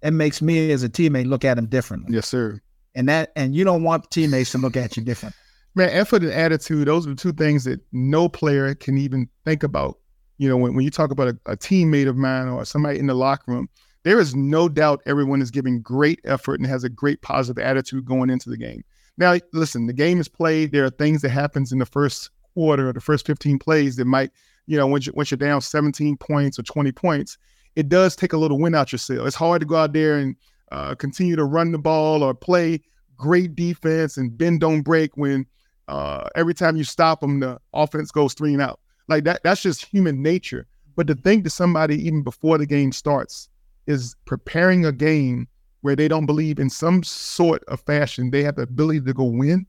[0.00, 2.14] that makes me as a teammate look at them differently.
[2.14, 2.60] Yes sir.
[2.94, 5.34] And that and you don't want teammates to look at you different.
[5.74, 9.98] Man effort and attitude those are two things that no player can even think about
[10.42, 13.06] you know, when, when you talk about a, a teammate of mine or somebody in
[13.06, 13.68] the locker room,
[14.02, 18.04] there is no doubt everyone is giving great effort and has a great positive attitude
[18.04, 18.82] going into the game.
[19.16, 20.72] Now, listen, the game is played.
[20.72, 24.04] There are things that happens in the first quarter or the first 15 plays that
[24.04, 24.32] might,
[24.66, 27.38] you know, once, you, once you're down 17 points or 20 points,
[27.76, 29.24] it does take a little wind out your sail.
[29.24, 30.34] It's hard to go out there and
[30.72, 32.80] uh, continue to run the ball or play
[33.16, 35.46] great defense and bend don't break when
[35.86, 38.80] uh, every time you stop them, the offense goes three and out.
[39.08, 40.66] Like that, that's just human nature.
[40.96, 43.48] But to think that somebody even before the game starts
[43.86, 45.48] is preparing a game
[45.80, 49.24] where they don't believe in some sort of fashion they have the ability to go
[49.24, 49.66] win.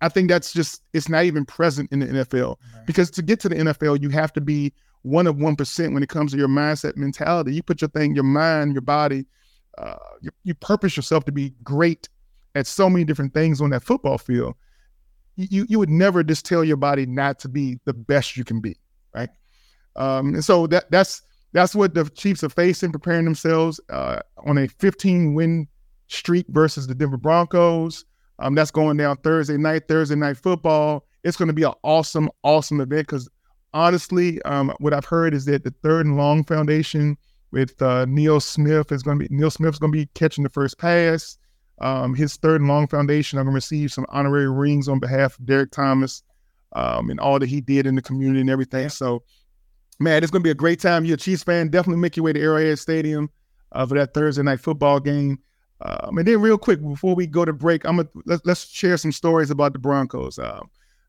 [0.00, 2.86] I think that's just it's not even present in the NFL right.
[2.86, 4.72] because to get to the NFL you have to be
[5.02, 7.54] one of one percent when it comes to your mindset mentality.
[7.54, 9.26] You put your thing, your mind, your body,
[9.78, 12.08] uh, you, you purpose yourself to be great
[12.54, 14.54] at so many different things on that football field
[15.36, 18.60] you you would never just tell your body not to be the best you can
[18.60, 18.76] be,
[19.14, 19.30] right?
[19.96, 24.58] Um, and so that that's that's what the Chiefs are facing, preparing themselves uh, on
[24.58, 25.68] a 15 win
[26.08, 28.04] streak versus the Denver Broncos.
[28.40, 31.06] Um, that's going down Thursday night, Thursday night football.
[31.22, 33.28] It's going to be an awesome, awesome event because
[33.72, 37.16] honestly, um, what I've heard is that the Third and Long Foundation
[37.52, 40.50] with uh, Neil Smith is going to be Neil Smith's going to be catching the
[40.50, 41.38] first pass.
[41.80, 45.38] Um, his third and long foundation are going to receive some honorary rings on behalf
[45.38, 46.22] of Derrick Thomas
[46.74, 48.88] um, and all that he did in the community and everything.
[48.88, 49.22] So,
[49.98, 51.04] man, it's going to be a great time.
[51.04, 51.68] You're a Chiefs fan.
[51.68, 53.28] Definitely make your way to Arrowhead Stadium
[53.72, 55.38] uh, for that Thursday night football game.
[55.80, 58.96] Um, and then, real quick, before we go to break, I'm gonna let's, let's share
[58.96, 60.38] some stories about the Broncos.
[60.38, 60.60] Uh,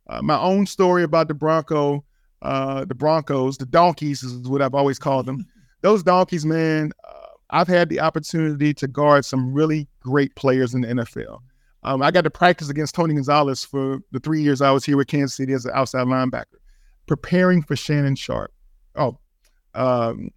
[0.09, 2.03] uh, my own story about the Bronco.
[2.41, 5.45] uh, the Broncos, the donkeys is what I've always called them.
[5.81, 10.81] Those donkeys, man, uh, I've had the opportunity to guard some really great players in
[10.81, 11.39] the NFL.
[11.83, 14.97] Um, I got to practice against Tony Gonzalez for the three years I was here
[14.97, 16.57] with Kansas City as an outside linebacker,
[17.05, 18.51] preparing for Shannon Sharpe.
[18.95, 19.19] Oh,
[19.75, 20.31] um,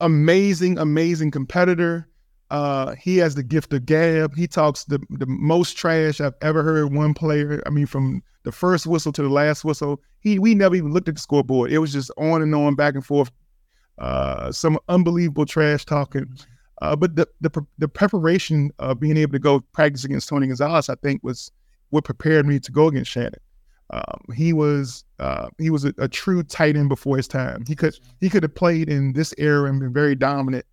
[0.00, 2.08] amazing, amazing competitor.
[2.50, 4.36] Uh, he has the gift of gab.
[4.36, 7.60] He talks the the most trash I've ever heard one player.
[7.66, 11.08] I mean, from the first whistle to the last whistle, he we never even looked
[11.08, 11.72] at the scoreboard.
[11.72, 13.32] It was just on and on, back and forth.
[13.98, 16.26] Uh, some unbelievable trash talking.
[16.82, 20.90] Uh, but the, the the preparation of being able to go practice against Tony Gonzalez,
[20.90, 21.50] I think, was
[21.90, 23.40] what prepared me to go against Shannon.
[23.90, 27.64] Um, he was uh, he was a, a, true tight end before his time.
[27.66, 30.66] He could he could have played in this era and been very dominant.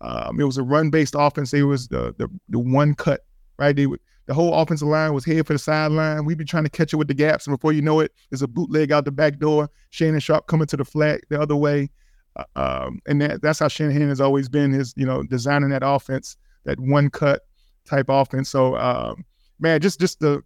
[0.00, 1.52] Um, it was a run based offense.
[1.52, 3.24] It was the, the the one cut
[3.58, 3.74] right.
[3.74, 6.24] They would, the whole offensive line was head for the sideline.
[6.24, 8.42] We'd be trying to catch it with the gaps, and before you know it, there's
[8.42, 9.68] a bootleg out the back door.
[9.90, 11.90] Shannon Sharpe coming to the flat the other way.
[12.36, 15.82] Uh, um, and that, that's how Shanahan has always been his, you know, designing that
[15.84, 17.42] offense, that one cut
[17.86, 18.48] type offense.
[18.48, 19.24] So, um,
[19.58, 20.42] man, just just the,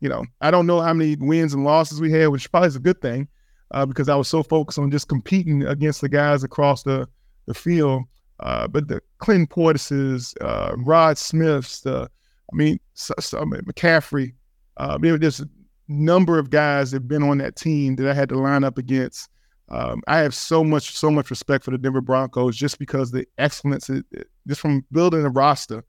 [0.00, 2.76] you know, I don't know how many wins and losses we had, which probably is
[2.76, 3.28] a good thing,
[3.70, 7.08] uh, because I was so focused on just competing against the guys across the
[7.46, 8.02] the field.
[8.40, 12.08] Uh, but the Clinton Portis's, uh, Rod Smiths, the,
[12.52, 14.32] I mean, so, so, McCaffrey,
[14.76, 15.48] uh, there's a
[15.88, 18.78] number of guys that have been on that team that I had to line up
[18.78, 19.28] against
[19.70, 23.26] um, I have so much, so much respect for the Denver Broncos just because the
[23.36, 23.90] excellence,
[24.46, 25.84] just from building a roster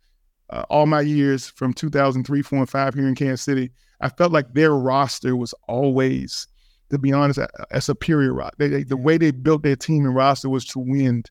[0.50, 4.32] uh, all my years from 2003, 4, and 5 here in Kansas City, I felt
[4.32, 6.48] like their roster was always,
[6.90, 8.84] to be honest, a, a superior roster.
[8.84, 11.24] The way they built their team and roster was to win.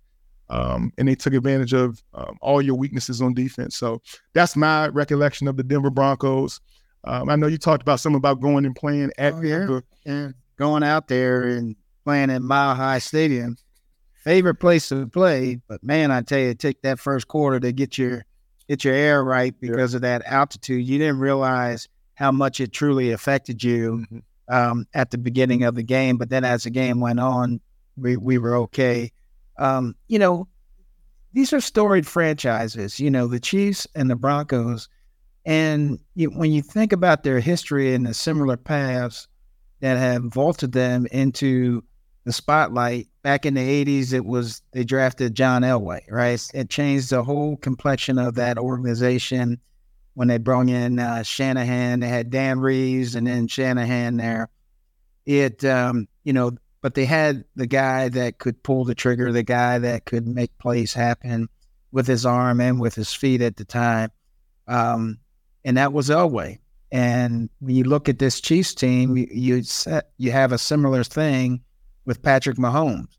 [0.51, 3.77] Um, and they took advantage of um, all your weaknesses on defense.
[3.77, 4.01] So
[4.33, 6.61] that's my recollection of the Denver Broncos.
[7.05, 9.59] Um, I know you talked about something about going and playing at oh, yeah.
[9.59, 9.83] Denver.
[10.07, 11.77] Yeah, going out there and
[12.09, 13.59] playing at Mile High Stadium.
[14.25, 17.71] Favorite place to play, but man, I tell you, it took that first quarter to
[17.71, 18.25] get your
[18.67, 19.97] get your air right because yeah.
[19.97, 20.87] of that altitude.
[20.87, 24.19] You didn't realize how much it truly affected you mm-hmm.
[24.49, 27.61] um, at the beginning of the game, but then as the game went on,
[27.99, 29.13] we we were okay.
[29.59, 30.49] Um, you know,
[31.35, 32.99] these are storied franchises.
[32.99, 34.89] You know, the Chiefs and the Broncos,
[35.45, 39.29] and you, when you think about their history and the similar paths
[39.81, 41.85] that have vaulted them into
[42.29, 43.09] the spotlight.
[43.23, 46.47] Back in the 80s, it was they drafted John Elway, right?
[46.53, 49.59] It changed the whole complexion of that organization
[50.13, 52.01] when they brought in uh, Shanahan.
[52.01, 54.51] They had Dan Reeves and then Shanahan there.
[55.25, 59.43] It, um, you know, but they had the guy that could pull the trigger, the
[59.43, 61.49] guy that could make plays happen
[61.93, 64.11] with his arm and with his feet at the time.
[64.67, 65.19] Um,
[65.65, 66.59] and that was Elway.
[66.93, 71.05] And when you look at this Chiefs team, you, you set, you have a similar
[71.05, 71.63] thing
[72.09, 73.19] with Patrick Mahomes.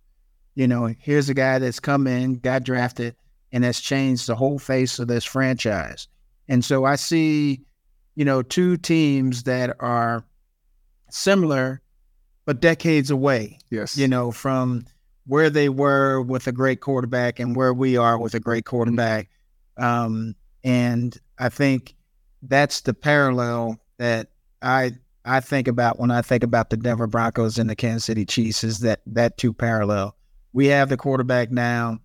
[0.55, 3.15] You know, here's a guy that's come in, got drafted,
[3.51, 6.07] and has changed the whole face of this franchise.
[6.47, 7.61] And so I see,
[8.15, 10.25] you know, two teams that are
[11.11, 11.81] similar,
[12.45, 13.59] but decades away.
[13.69, 13.95] Yes.
[13.95, 14.85] You know, from
[15.27, 19.29] where they were with a great quarterback and where we are with a great quarterback.
[19.77, 21.95] Um, and I think
[22.41, 24.31] that's the parallel that
[24.63, 24.93] I
[25.29, 28.63] I think about when I think about the Denver Broncos and the Kansas City Chiefs
[28.63, 30.15] is that that two parallel.
[30.53, 31.99] We have the quarterback now.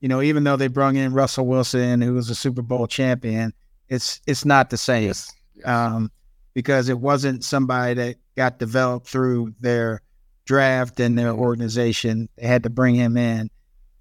[0.00, 3.52] You know, even though they brought in Russell Wilson, who was a Super Bowl champion,
[3.88, 5.32] it's it's not the same yes.
[5.64, 6.12] um,
[6.54, 10.00] because it wasn't somebody that got developed through their
[10.44, 12.28] draft and their organization.
[12.36, 13.50] They had to bring him in,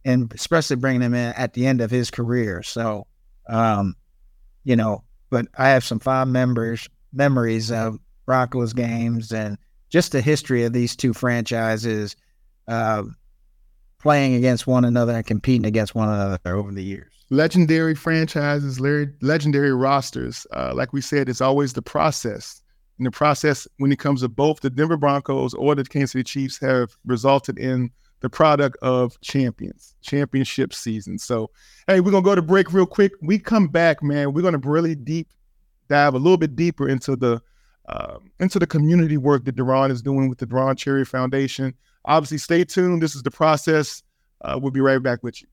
[0.05, 2.61] and especially bringing him in at the end of his career.
[2.61, 3.07] So,
[3.47, 3.95] um,
[4.63, 9.57] you know, but I have some fond members memories of Broncos games and
[9.89, 12.15] just the history of these two franchises
[12.67, 13.01] uh,
[13.97, 17.11] playing against one another and competing against one another over the years.
[17.31, 20.45] Legendary franchises, legendary rosters.
[20.53, 22.61] Uh, like we said, it's always the process.
[22.99, 26.23] And the process, when it comes to both the Denver Broncos or the Kansas City
[26.23, 27.89] Chiefs, have resulted in
[28.19, 31.17] the product of champions, championship season.
[31.17, 31.49] So,
[31.87, 33.13] hey, we're gonna go to break real quick.
[33.23, 34.33] We come back, man.
[34.33, 35.29] We're gonna really deep
[35.87, 37.41] dive a little bit deeper into the
[37.89, 41.73] um, into the community work that Deron is doing with the Deron Cherry Foundation.
[42.05, 43.01] Obviously, stay tuned.
[43.01, 44.03] This is the process.
[44.41, 45.47] Uh, we'll be right back with you.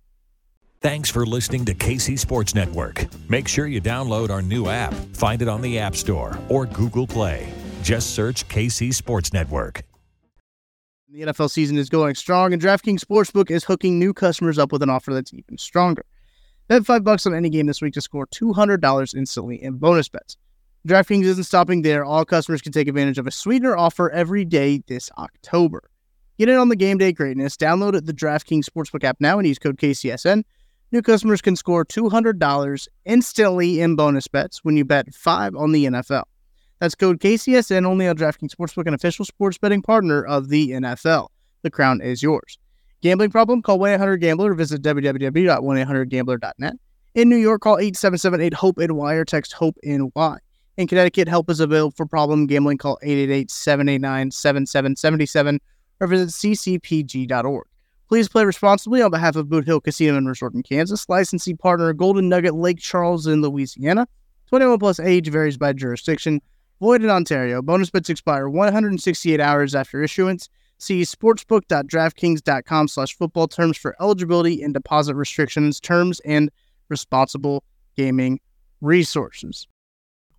[0.81, 3.07] Thanks for listening to KC Sports Network.
[3.29, 4.93] Make sure you download our new app.
[5.15, 7.53] Find it on the App Store or Google Play.
[7.83, 9.83] Just search KC Sports Network.
[11.09, 14.83] The NFL season is going strong, and DraftKings Sportsbook is hooking new customers up with
[14.83, 16.05] an offer that's even stronger.
[16.69, 20.37] Bet five bucks on any game this week to score $200 instantly in bonus bets.
[20.87, 22.05] DraftKings isn't stopping there.
[22.05, 25.91] All customers can take advantage of a sweetener offer every day this October.
[26.39, 27.57] Get in on the game day greatness.
[27.57, 30.45] Download the DraftKings Sportsbook app now and use code KCSN.
[30.93, 35.87] New customers can score $200 instantly in bonus bets when you bet five on the
[35.87, 36.23] NFL.
[36.79, 41.31] That's code KCSN only on DraftKings Sportsbook, an official sports betting partner of the NFL.
[41.63, 42.59] The crown is yours.
[43.03, 43.61] Gambling problem?
[43.61, 46.75] Call 1 800 Gambler or visit www.1800Gambler.net.
[47.17, 50.37] In New York, call 877 8 HOPE NY or text HOPE NY.
[50.77, 52.79] In Connecticut, help is available for problem gambling.
[52.79, 55.61] Call 888 789 7777
[56.01, 57.67] or visit ccpg.org.
[58.09, 61.09] Please play responsibly on behalf of Boot Hill Casino and Resort in Kansas.
[61.09, 64.07] Licensee partner Golden Nugget Lake Charles in Louisiana.
[64.49, 66.41] 21 plus age varies by jurisdiction.
[66.79, 67.63] Void in Ontario.
[67.63, 70.49] Bonus bets expire 168 hours after issuance.
[70.79, 76.51] See sportsbook.draftkings.com slash football terms for eligibility and deposit restrictions, terms, and
[76.89, 77.65] responsible
[77.97, 78.39] gaming
[78.83, 79.67] resources.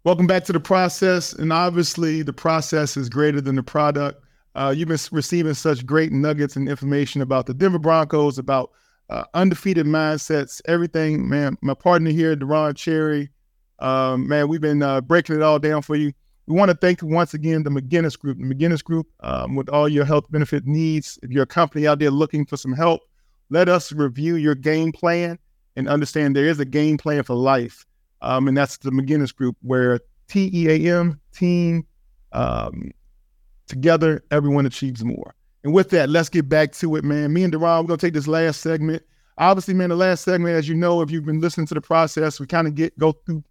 [0.08, 1.34] Welcome back to the process.
[1.34, 4.24] And obviously, the process is greater than the product.
[4.56, 8.72] Uh, you've been receiving such great nuggets and information about the Denver Broncos, about
[9.10, 11.58] uh, undefeated mindsets, everything, man.
[11.62, 13.32] My partner here, Deron Cherry,
[13.80, 16.14] um, man, we've been uh, breaking it all down for you.
[16.46, 18.38] We want to thank once again the McGinnis Group.
[18.38, 21.20] The McGinnis Group, um, with all your health benefit needs.
[21.22, 23.02] If you're a company out there looking for some help,
[23.50, 25.38] let us review your game plan
[25.76, 27.86] and understand there is a game plan for life.
[28.22, 31.86] Um, and that's the McGinnis Group, where T E A M, team,
[32.32, 32.92] um,
[33.68, 35.36] Together, everyone achieves more.
[35.64, 37.34] And with that, let's get back to it, man.
[37.34, 39.04] Me and Deron, we're gonna take this last segment.
[39.38, 42.40] Obviously, man, the last segment, as you know, if you've been listening to the process,
[42.40, 43.44] we kind of get go through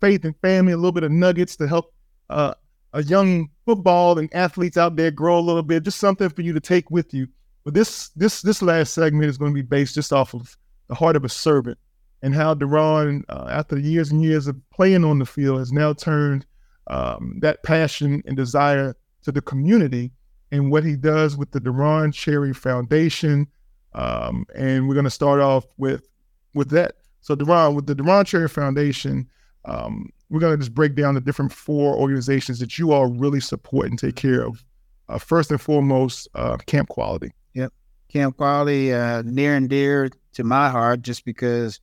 [0.00, 1.92] faith and family, a little bit of nuggets to help
[2.30, 2.54] uh,
[2.94, 6.54] a young football and athletes out there grow a little bit, just something for you
[6.54, 7.28] to take with you.
[7.64, 10.56] But this this this last segment is going to be based just off of
[10.88, 11.78] the heart of a servant
[12.22, 15.92] and how Deron, uh, after years and years of playing on the field, has now
[15.92, 16.46] turned
[16.88, 20.10] um, that passion and desire to the community
[20.50, 23.46] and what he does with the Deron Cherry Foundation.
[23.94, 26.08] Um, and we're going to start off with
[26.54, 26.96] with that.
[27.20, 29.28] So Deron, with the Deron Cherry Foundation,
[29.64, 33.40] um, we're going to just break down the different four organizations that you all really
[33.40, 34.64] support and take care of.
[35.08, 37.32] Uh, first and foremost, uh, Camp Quality.
[37.54, 37.72] Yep,
[38.08, 41.80] Camp Quality, uh, near and dear to my heart, just because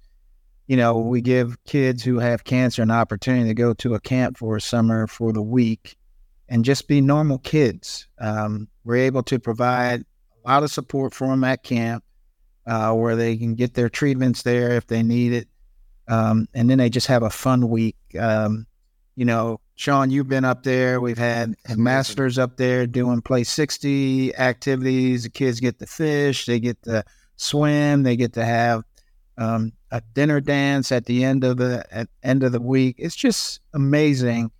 [0.67, 4.37] you know we give kids who have cancer an opportunity to go to a camp
[4.37, 5.95] for a summer for the week
[6.49, 8.07] and just be normal kids.
[8.19, 12.03] Um, we're able to provide a lot of support for them at camp
[12.67, 15.47] uh, where they can get their treatments there if they need it.
[16.07, 17.95] Um, and then they just have a fun week.
[18.19, 18.67] Um,
[19.15, 21.01] you know, Shawn, you've been up there.
[21.01, 25.23] We've had masters up there doing play 60 activities.
[25.23, 27.03] The kids get to fish, they get to
[27.37, 28.83] swim, they get to have
[29.37, 32.95] um, a dinner dance at the end of the at end of the week.
[32.97, 34.51] It's just amazing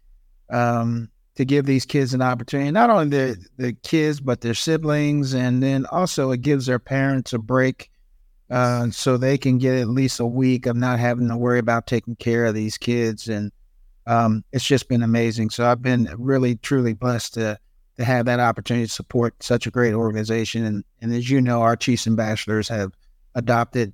[0.49, 5.33] um, to give these kids an opportunity, not only the, the kids, but their siblings.
[5.33, 7.89] And then also it gives their parents a break
[8.49, 11.87] uh, so they can get at least a week of not having to worry about
[11.87, 13.27] taking care of these kids.
[13.27, 13.51] And
[14.07, 15.49] um, it's just been amazing.
[15.49, 17.59] So I've been really, truly blessed to,
[17.97, 20.63] to have that opportunity to support such a great organization.
[20.63, 22.93] And, and as you know, our Chiefs ambassadors have
[23.33, 23.93] adopted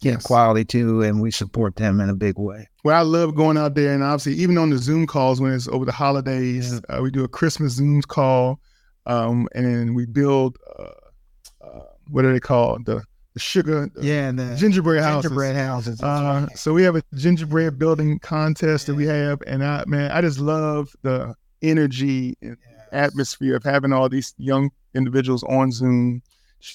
[0.00, 0.22] yes.
[0.22, 2.68] quality too, and we support them in a big way.
[2.84, 5.68] Well, I love going out there, and obviously, even on the Zoom calls when it's
[5.68, 6.96] over the holidays, yeah.
[6.96, 8.60] uh, we do a Christmas Zoom call,
[9.06, 13.02] um, and then we build uh, uh, what are they called the
[13.34, 15.30] the sugar, the yeah, the gingerbread houses.
[15.30, 16.02] Gingerbread houses.
[16.02, 18.92] Uh, so we have a gingerbread building contest yeah.
[18.92, 22.88] that we have, and I man, I just love the energy and yes.
[22.92, 26.22] atmosphere of having all these young individuals on Zoom.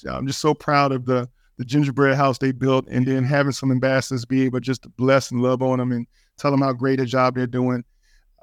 [0.08, 3.70] I'm just so proud of the the gingerbread house they built, and then having some
[3.70, 7.00] ambassadors be able just to bless and love on them and tell them how great
[7.00, 7.84] a job they're doing.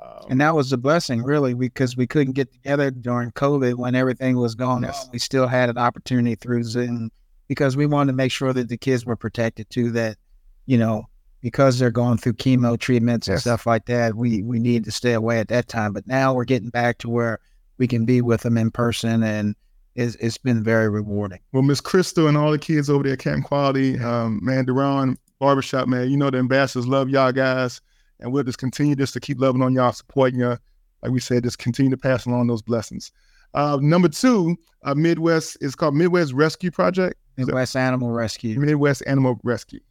[0.01, 3.95] Um, and that was a blessing, really, because we couldn't get together during COVID when
[3.95, 5.05] everything was going yes.
[5.05, 5.11] on.
[5.13, 7.11] We still had an opportunity through Zoom
[7.47, 9.91] because we wanted to make sure that the kids were protected too.
[9.91, 10.17] That
[10.65, 11.07] you know,
[11.41, 13.33] because they're going through chemo treatments yes.
[13.33, 15.93] and stuff like that, we we need to stay away at that time.
[15.93, 17.39] But now we're getting back to where
[17.77, 19.55] we can be with them in person and
[19.95, 21.39] it's, it's been very rewarding.
[21.51, 25.17] Well, Miss Crystal and all the kids over there at Camp Quality, um, man, Deron
[25.39, 27.81] Barbershop, man, you know the ambassadors love y'all guys,
[28.19, 30.57] and we'll just continue just to keep loving on y'all, supporting y'all.
[31.01, 33.11] Like we said, just continue to pass along those blessings.
[33.53, 37.15] Uh, number two, uh, Midwest is called Midwest Rescue Project.
[37.37, 38.59] Midwest Animal Rescue.
[38.59, 39.81] Midwest Animal Rescue.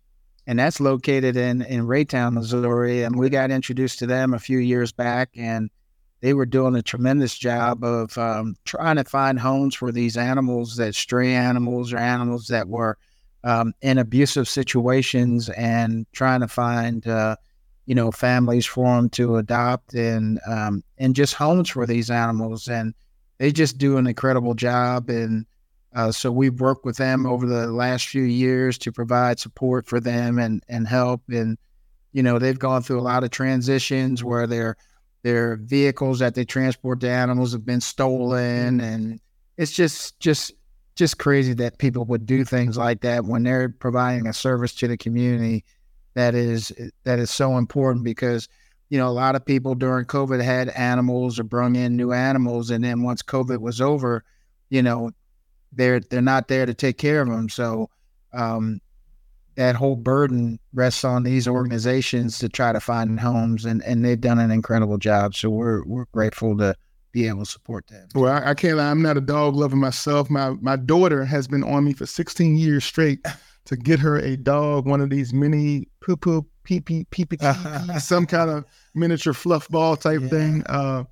[0.46, 3.04] And that's located in in Raytown, Missouri.
[3.04, 5.70] And we got introduced to them a few years back, and
[6.22, 10.76] they were doing a tremendous job of um, trying to find homes for these animals
[10.76, 12.96] that stray animals or animals that were
[13.44, 17.36] um, in abusive situations and trying to find uh,
[17.86, 22.68] you know families for them to adopt and um, and just homes for these animals
[22.68, 22.94] and
[23.38, 25.46] they just do an incredible job and
[25.94, 30.00] Uh, so we've worked with them over the last few years to provide support for
[30.00, 31.20] them and and help.
[31.28, 31.58] And
[32.12, 34.76] you know they've gone through a lot of transitions where their
[35.22, 39.20] their vehicles that they transport the animals have been stolen, and
[39.56, 40.52] it's just just
[40.94, 44.88] just crazy that people would do things like that when they're providing a service to
[44.88, 45.64] the community
[46.14, 46.72] that is
[47.04, 48.48] that is so important because
[48.90, 52.70] you know a lot of people during covid had animals or brung in new animals
[52.70, 54.22] and then once covid was over
[54.68, 55.10] you know
[55.72, 57.88] they're they're not there to take care of them so
[58.34, 58.80] um,
[59.56, 64.20] that whole burden rests on these organizations to try to find homes and and they've
[64.20, 66.74] done an incredible job so we're we're grateful to
[67.12, 68.08] be able to support them.
[68.14, 68.90] Well, I, I, can't lie.
[68.90, 70.30] I'm not a dog lover myself.
[70.30, 73.24] My my daughter has been on me for 16 years straight
[73.66, 77.38] to get her a dog, one of these mini poo poo pee pee pee pee,
[77.98, 80.28] some kind of miniature fluff ball type yeah.
[80.28, 80.62] thing.
[80.66, 81.04] Uh,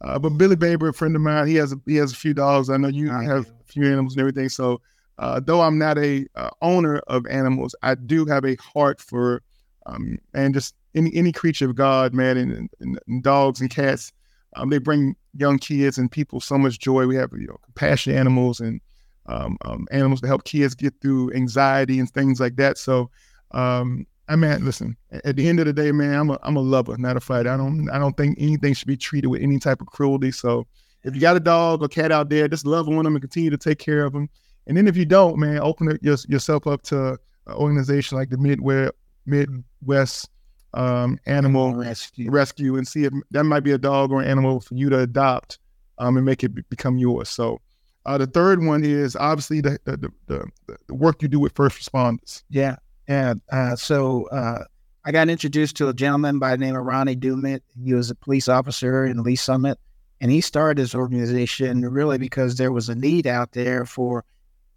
[0.00, 2.32] uh, but Billy Baber, a friend of mine, he has a, he has a few
[2.32, 2.70] dogs.
[2.70, 4.48] I know you I have a few animals and everything.
[4.48, 4.80] So
[5.18, 9.42] uh, though I'm not a uh, owner of animals, I do have a heart for
[9.86, 14.12] um, and just any any creature of God, man, and, and, and dogs and cats.
[14.56, 17.06] Um, they bring young kids and people so much joy.
[17.06, 18.80] We have you know compassionate animals and
[19.26, 22.78] um, um, animals to help kids get through anxiety and things like that.
[22.78, 23.10] So,
[23.50, 24.96] um, I mean, listen.
[25.24, 27.50] At the end of the day, man, I'm a I'm a lover, not a fighter.
[27.50, 30.30] I don't I don't think anything should be treated with any type of cruelty.
[30.30, 30.66] So,
[31.02, 33.50] if you got a dog or cat out there, just love on them and continue
[33.50, 34.28] to take care of them.
[34.68, 38.36] And then if you don't, man, open your, yourself up to an organization like the
[38.36, 38.92] Midwest
[39.26, 40.28] Midwest
[40.74, 42.30] um, animal rescue.
[42.30, 45.00] rescue and see if that might be a dog or an animal for you to
[45.00, 45.58] adopt
[45.96, 47.30] um, and make it be- become yours.
[47.30, 47.60] So
[48.04, 51.80] uh, the third one is obviously the the, the the, work you do with first
[51.80, 52.42] responders.
[52.50, 52.76] Yeah,
[53.08, 53.34] yeah.
[53.50, 54.64] Uh, so uh,
[55.04, 57.60] I got introduced to a gentleman by the name of Ronnie Dumit.
[57.82, 59.78] He was a police officer in Lee's Summit,
[60.20, 64.24] and he started his organization really because there was a need out there for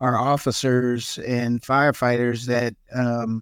[0.02, 3.42] our officers and firefighters that um,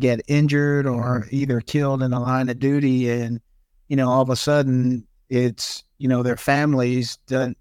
[0.00, 3.40] get injured or either killed in the line of duty and
[3.88, 7.56] you know all of a sudden it's you know their families don't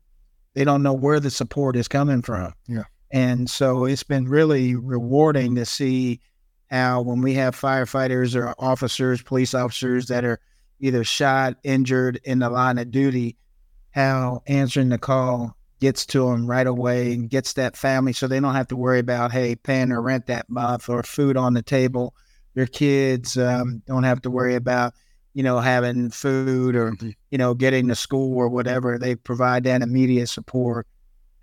[0.55, 2.51] they don't know where the support is coming from.
[2.67, 2.85] Yeah.
[3.11, 6.19] And so it's been really rewarding to see
[6.71, 10.39] how when we have firefighters or officers police officers that are
[10.79, 13.37] either shot injured in the line of duty
[13.91, 18.39] how answering the call gets to them right away and gets that family so they
[18.39, 21.61] don't have to worry about, hey, paying their rent that month or food on the
[21.61, 22.15] table.
[22.55, 24.93] Their kids um, don't have to worry about,
[25.33, 27.09] you know, having food or, mm-hmm.
[27.29, 28.97] you know, getting to school or whatever.
[28.97, 30.87] They provide that immediate support.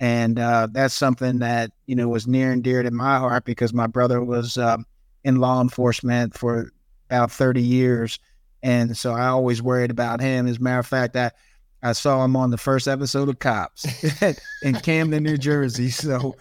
[0.01, 3.73] And uh, that's something that, you know, was near and dear to my heart because
[3.73, 4.85] my brother was um,
[5.23, 6.73] in law enforcement for
[7.09, 8.19] about 30 years.
[8.63, 10.49] And so I always worried about him.
[10.49, 11.31] As a matter of fact, I,
[11.85, 13.85] I saw him on the first episode of Cops
[14.63, 15.91] in Camden, New Jersey.
[15.91, 16.35] So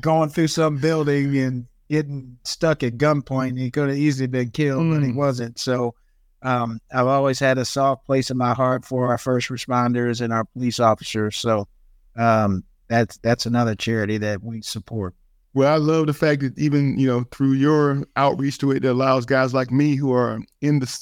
[0.00, 4.84] going through some building and getting stuck at gunpoint, he could have easily been killed,
[4.84, 4.94] mm.
[4.94, 5.16] but he mm.
[5.16, 5.58] wasn't.
[5.58, 5.94] So
[6.40, 10.32] um, I've always had a soft place in my heart for our first responders and
[10.32, 11.36] our police officers.
[11.36, 11.68] So
[12.16, 15.14] um, that's that's another charity that we support.
[15.52, 18.92] Well, I love the fact that even you know through your outreach to it, that
[18.92, 21.00] allows guys like me who are in the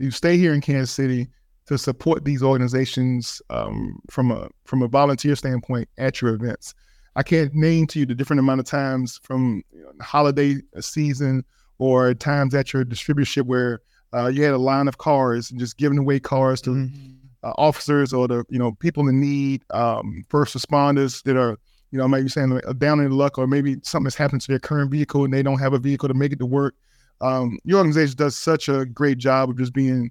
[0.00, 1.28] you stay here in Kansas City
[1.68, 6.74] to support these organizations um, from a from a volunteer standpoint at your events.
[7.14, 11.44] I can't name to you the different amount of times from you know, holiday season
[11.78, 13.80] or times at your distributorship where
[14.14, 17.12] uh, you had a line of cars and just giving away cars to mm-hmm.
[17.42, 21.58] uh, officers or the you know people in need, um, first responders that are
[21.90, 24.58] you know maybe saying uh, down in luck or maybe something has happened to their
[24.58, 26.74] current vehicle and they don't have a vehicle to make it to work.
[27.20, 30.10] Um, your organization does such a great job of just being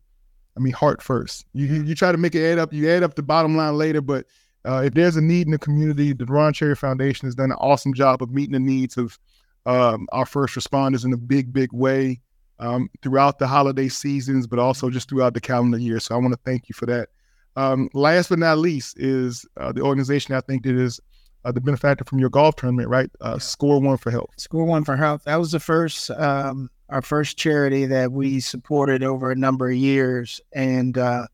[0.57, 1.45] I mean, heart first.
[1.53, 2.73] You you try to make it add up.
[2.73, 4.25] You add up the bottom line later, but
[4.65, 7.93] uh, if there's a need in the community, Deron Cherry Foundation has done an awesome
[7.93, 9.17] job of meeting the needs of
[9.65, 12.19] um, our first responders in a big, big way
[12.59, 15.99] um, throughout the holiday seasons, but also just throughout the calendar year.
[15.99, 17.09] So I want to thank you for that.
[17.55, 20.99] Um, last but not least is uh, the organization I think that is
[21.45, 23.09] uh, the benefactor from your golf tournament, right?
[23.21, 24.31] Uh, Score One for Health.
[24.37, 25.23] Score One for Health.
[25.25, 29.75] That was the first um, our first charity that we supported over a number of
[29.75, 30.39] years.
[30.53, 31.27] And uh,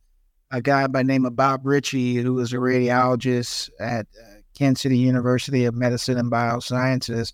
[0.52, 4.98] a guy by name of Bob Ritchie, who was a radiologist at uh, Kansas City
[4.98, 7.34] University of Medicine and Biosciences.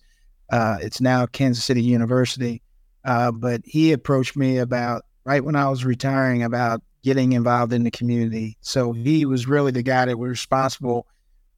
[0.51, 2.61] Uh, it's now Kansas City University.
[3.05, 7.83] Uh, but he approached me about right when I was retiring about getting involved in
[7.83, 8.57] the community.
[8.61, 11.07] So he was really the guy that was responsible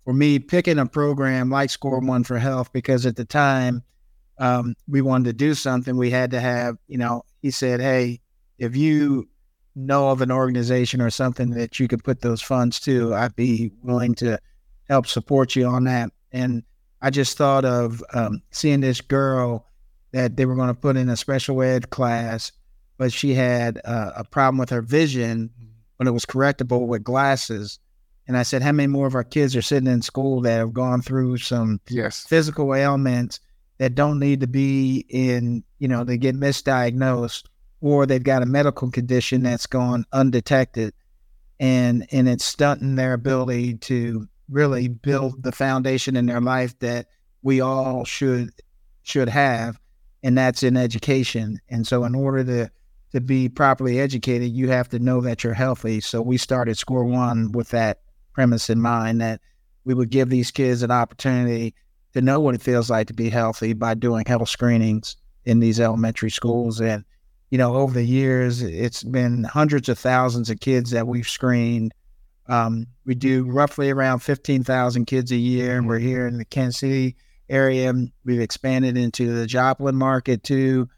[0.05, 3.83] for me picking a program like Score One for Health because at the time
[4.41, 8.19] um, we wanted to do something, we had to have, you know, he said, hey,
[8.57, 9.29] if you
[9.75, 13.71] know of an organization or something that you could put those funds to, I'd be
[13.83, 14.39] willing to
[14.89, 16.09] help support you on that.
[16.31, 16.63] And
[17.03, 19.67] I just thought of um, seeing this girl
[20.11, 22.51] that they were going to put in a special ed class,
[22.97, 25.51] but she had uh, a problem with her vision
[25.97, 27.77] when it was correctable with glasses.
[28.27, 30.73] And I said, How many more of our kids are sitting in school that have
[30.73, 32.25] gone through some Yes.
[32.27, 33.39] physical ailments
[33.81, 37.45] that don't need to be in, you know, they get misdiagnosed
[37.79, 40.93] or they've got a medical condition that's gone undetected.
[41.59, 47.07] And and it's stunting their ability to really build the foundation in their life that
[47.41, 48.51] we all should
[49.01, 49.79] should have
[50.21, 51.59] and that's in education.
[51.67, 52.71] And so in order to
[53.13, 56.01] to be properly educated you have to know that you're healthy.
[56.01, 58.01] So we started score one with that
[58.33, 59.41] premise in mind that
[59.85, 61.73] we would give these kids an opportunity
[62.13, 65.79] to know what it feels like to be healthy by doing health screenings in these
[65.79, 66.81] elementary schools.
[66.81, 67.03] And
[67.49, 71.93] you know over the years it's been hundreds of thousands of kids that we've screened.
[72.47, 75.77] Um, we do roughly around 15,000 kids a year.
[75.77, 77.15] And we're here in the Kansas City
[77.49, 77.93] area.
[78.25, 80.89] We've expanded into the Joplin market too.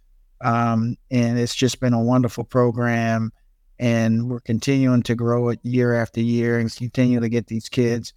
[0.42, 3.32] Um, and it's just been a wonderful program.
[3.80, 8.14] And we're continuing to grow it year after year and continue to get these kids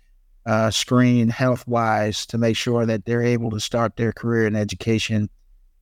[0.46, 4.56] uh, screened health wise to make sure that they're able to start their career in
[4.56, 5.28] education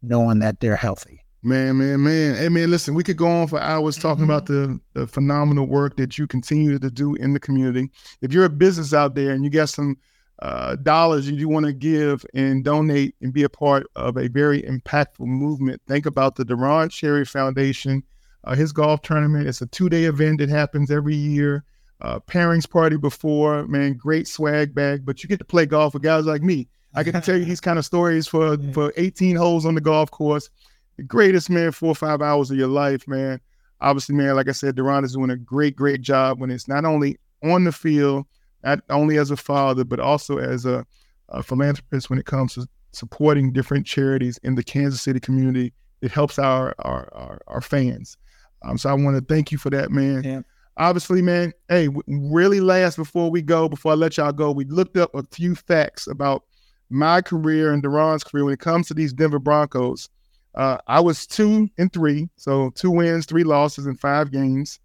[0.03, 1.21] knowing that they're healthy.
[1.43, 2.37] Man, man, man.
[2.37, 5.97] Hey, man, listen, we could go on for hours talking about the, the phenomenal work
[5.99, 7.91] that you continue to do in the community.
[8.23, 9.99] If you're a business out there and you got some
[10.41, 14.29] uh, dollars and you want to give and donate and be a part of a
[14.29, 18.03] very impactful movement, think about the Deron Cherry Foundation.
[18.45, 19.47] Uh, his golf tournament.
[19.47, 21.65] It's a two day event that happens every year.
[22.05, 26.03] Uh, pairings party before, man, great swag bag, but you get to play golf with
[26.03, 26.69] guys like me.
[26.95, 30.11] I can tell you these kind of stories for for 18 holes on the golf
[30.11, 30.51] course.
[30.99, 33.41] The greatest man, four or five hours of your life, man.
[33.81, 36.85] Obviously, man, like I said, Deron is doing a great, great job when it's not
[36.85, 38.27] only on the field,
[38.63, 40.85] not only as a father, but also as a,
[41.31, 45.73] a philanthropist when it comes to supporting different charities in the Kansas City community.
[46.03, 48.19] It helps our our our, our fans.
[48.63, 50.23] Um, so I want to thank you for that, man.
[50.23, 50.41] Yeah.
[50.77, 51.53] Obviously, man.
[51.69, 55.23] Hey, really last before we go, before I let y'all go, we looked up a
[55.23, 56.45] few facts about
[56.91, 60.09] my career and Deron's career when it comes to these Denver Broncos.
[60.55, 64.79] Uh, I was two and three, so two wins, three losses in five games.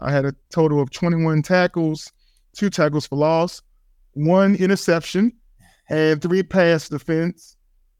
[0.00, 2.12] I had a total of 21 tackles,
[2.52, 3.62] two tackles for loss,
[4.12, 5.32] one interception,
[5.84, 7.56] had three pass defense.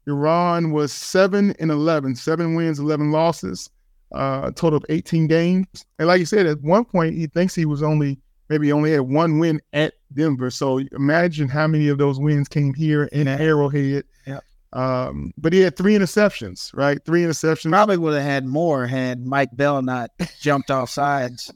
[0.07, 3.69] Deron was seven and 11, seven wins, 11 losses,
[4.13, 5.67] uh, a total of 18 games.
[5.99, 9.01] And like you said, at one point, he thinks he was only, maybe only had
[9.01, 10.49] one win at Denver.
[10.49, 14.03] So imagine how many of those wins came here in Arrowhead.
[14.25, 14.43] Yep.
[14.73, 17.03] Um, but he had three interceptions, right?
[17.05, 17.69] Three interceptions.
[17.71, 21.51] Probably would have had more had Mike Bell not jumped off sides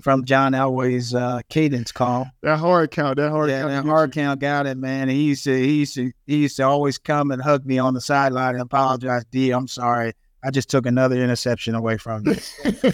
[0.00, 2.30] from John Elway's uh, cadence call.
[2.42, 3.70] That hard count, that hard yeah, count.
[3.72, 5.08] that hard count got it, man.
[5.08, 7.94] He used to, he used to, he used to always come and hug me on
[7.94, 9.24] the sideline and apologize.
[9.30, 10.14] D, I'm sorry.
[10.44, 12.36] I just took another interception away from you.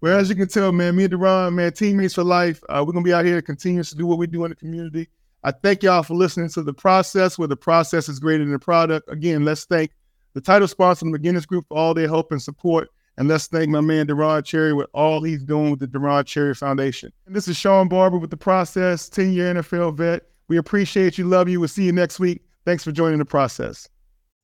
[0.00, 2.62] well, as you can tell, man, me and Deron, man, teammates for life.
[2.68, 5.08] Uh, we're gonna be out here continuing to do what we do in the community.
[5.44, 8.58] I thank y'all for listening to the process, where the process is greater than the
[8.58, 9.10] product.
[9.10, 9.92] Again, let's thank
[10.34, 12.88] the title sponsor, the McGinnis Group, for all their help and support.
[13.16, 16.54] And let's thank my man Deron Cherry with all he's doing with the Deron Cherry
[16.54, 17.12] Foundation.
[17.26, 20.22] And this is Shawn Barber with the process, 10 year NFL vet.
[20.46, 21.58] We appreciate you, love you.
[21.58, 22.42] We'll see you next week.
[22.64, 23.88] Thanks for joining the process.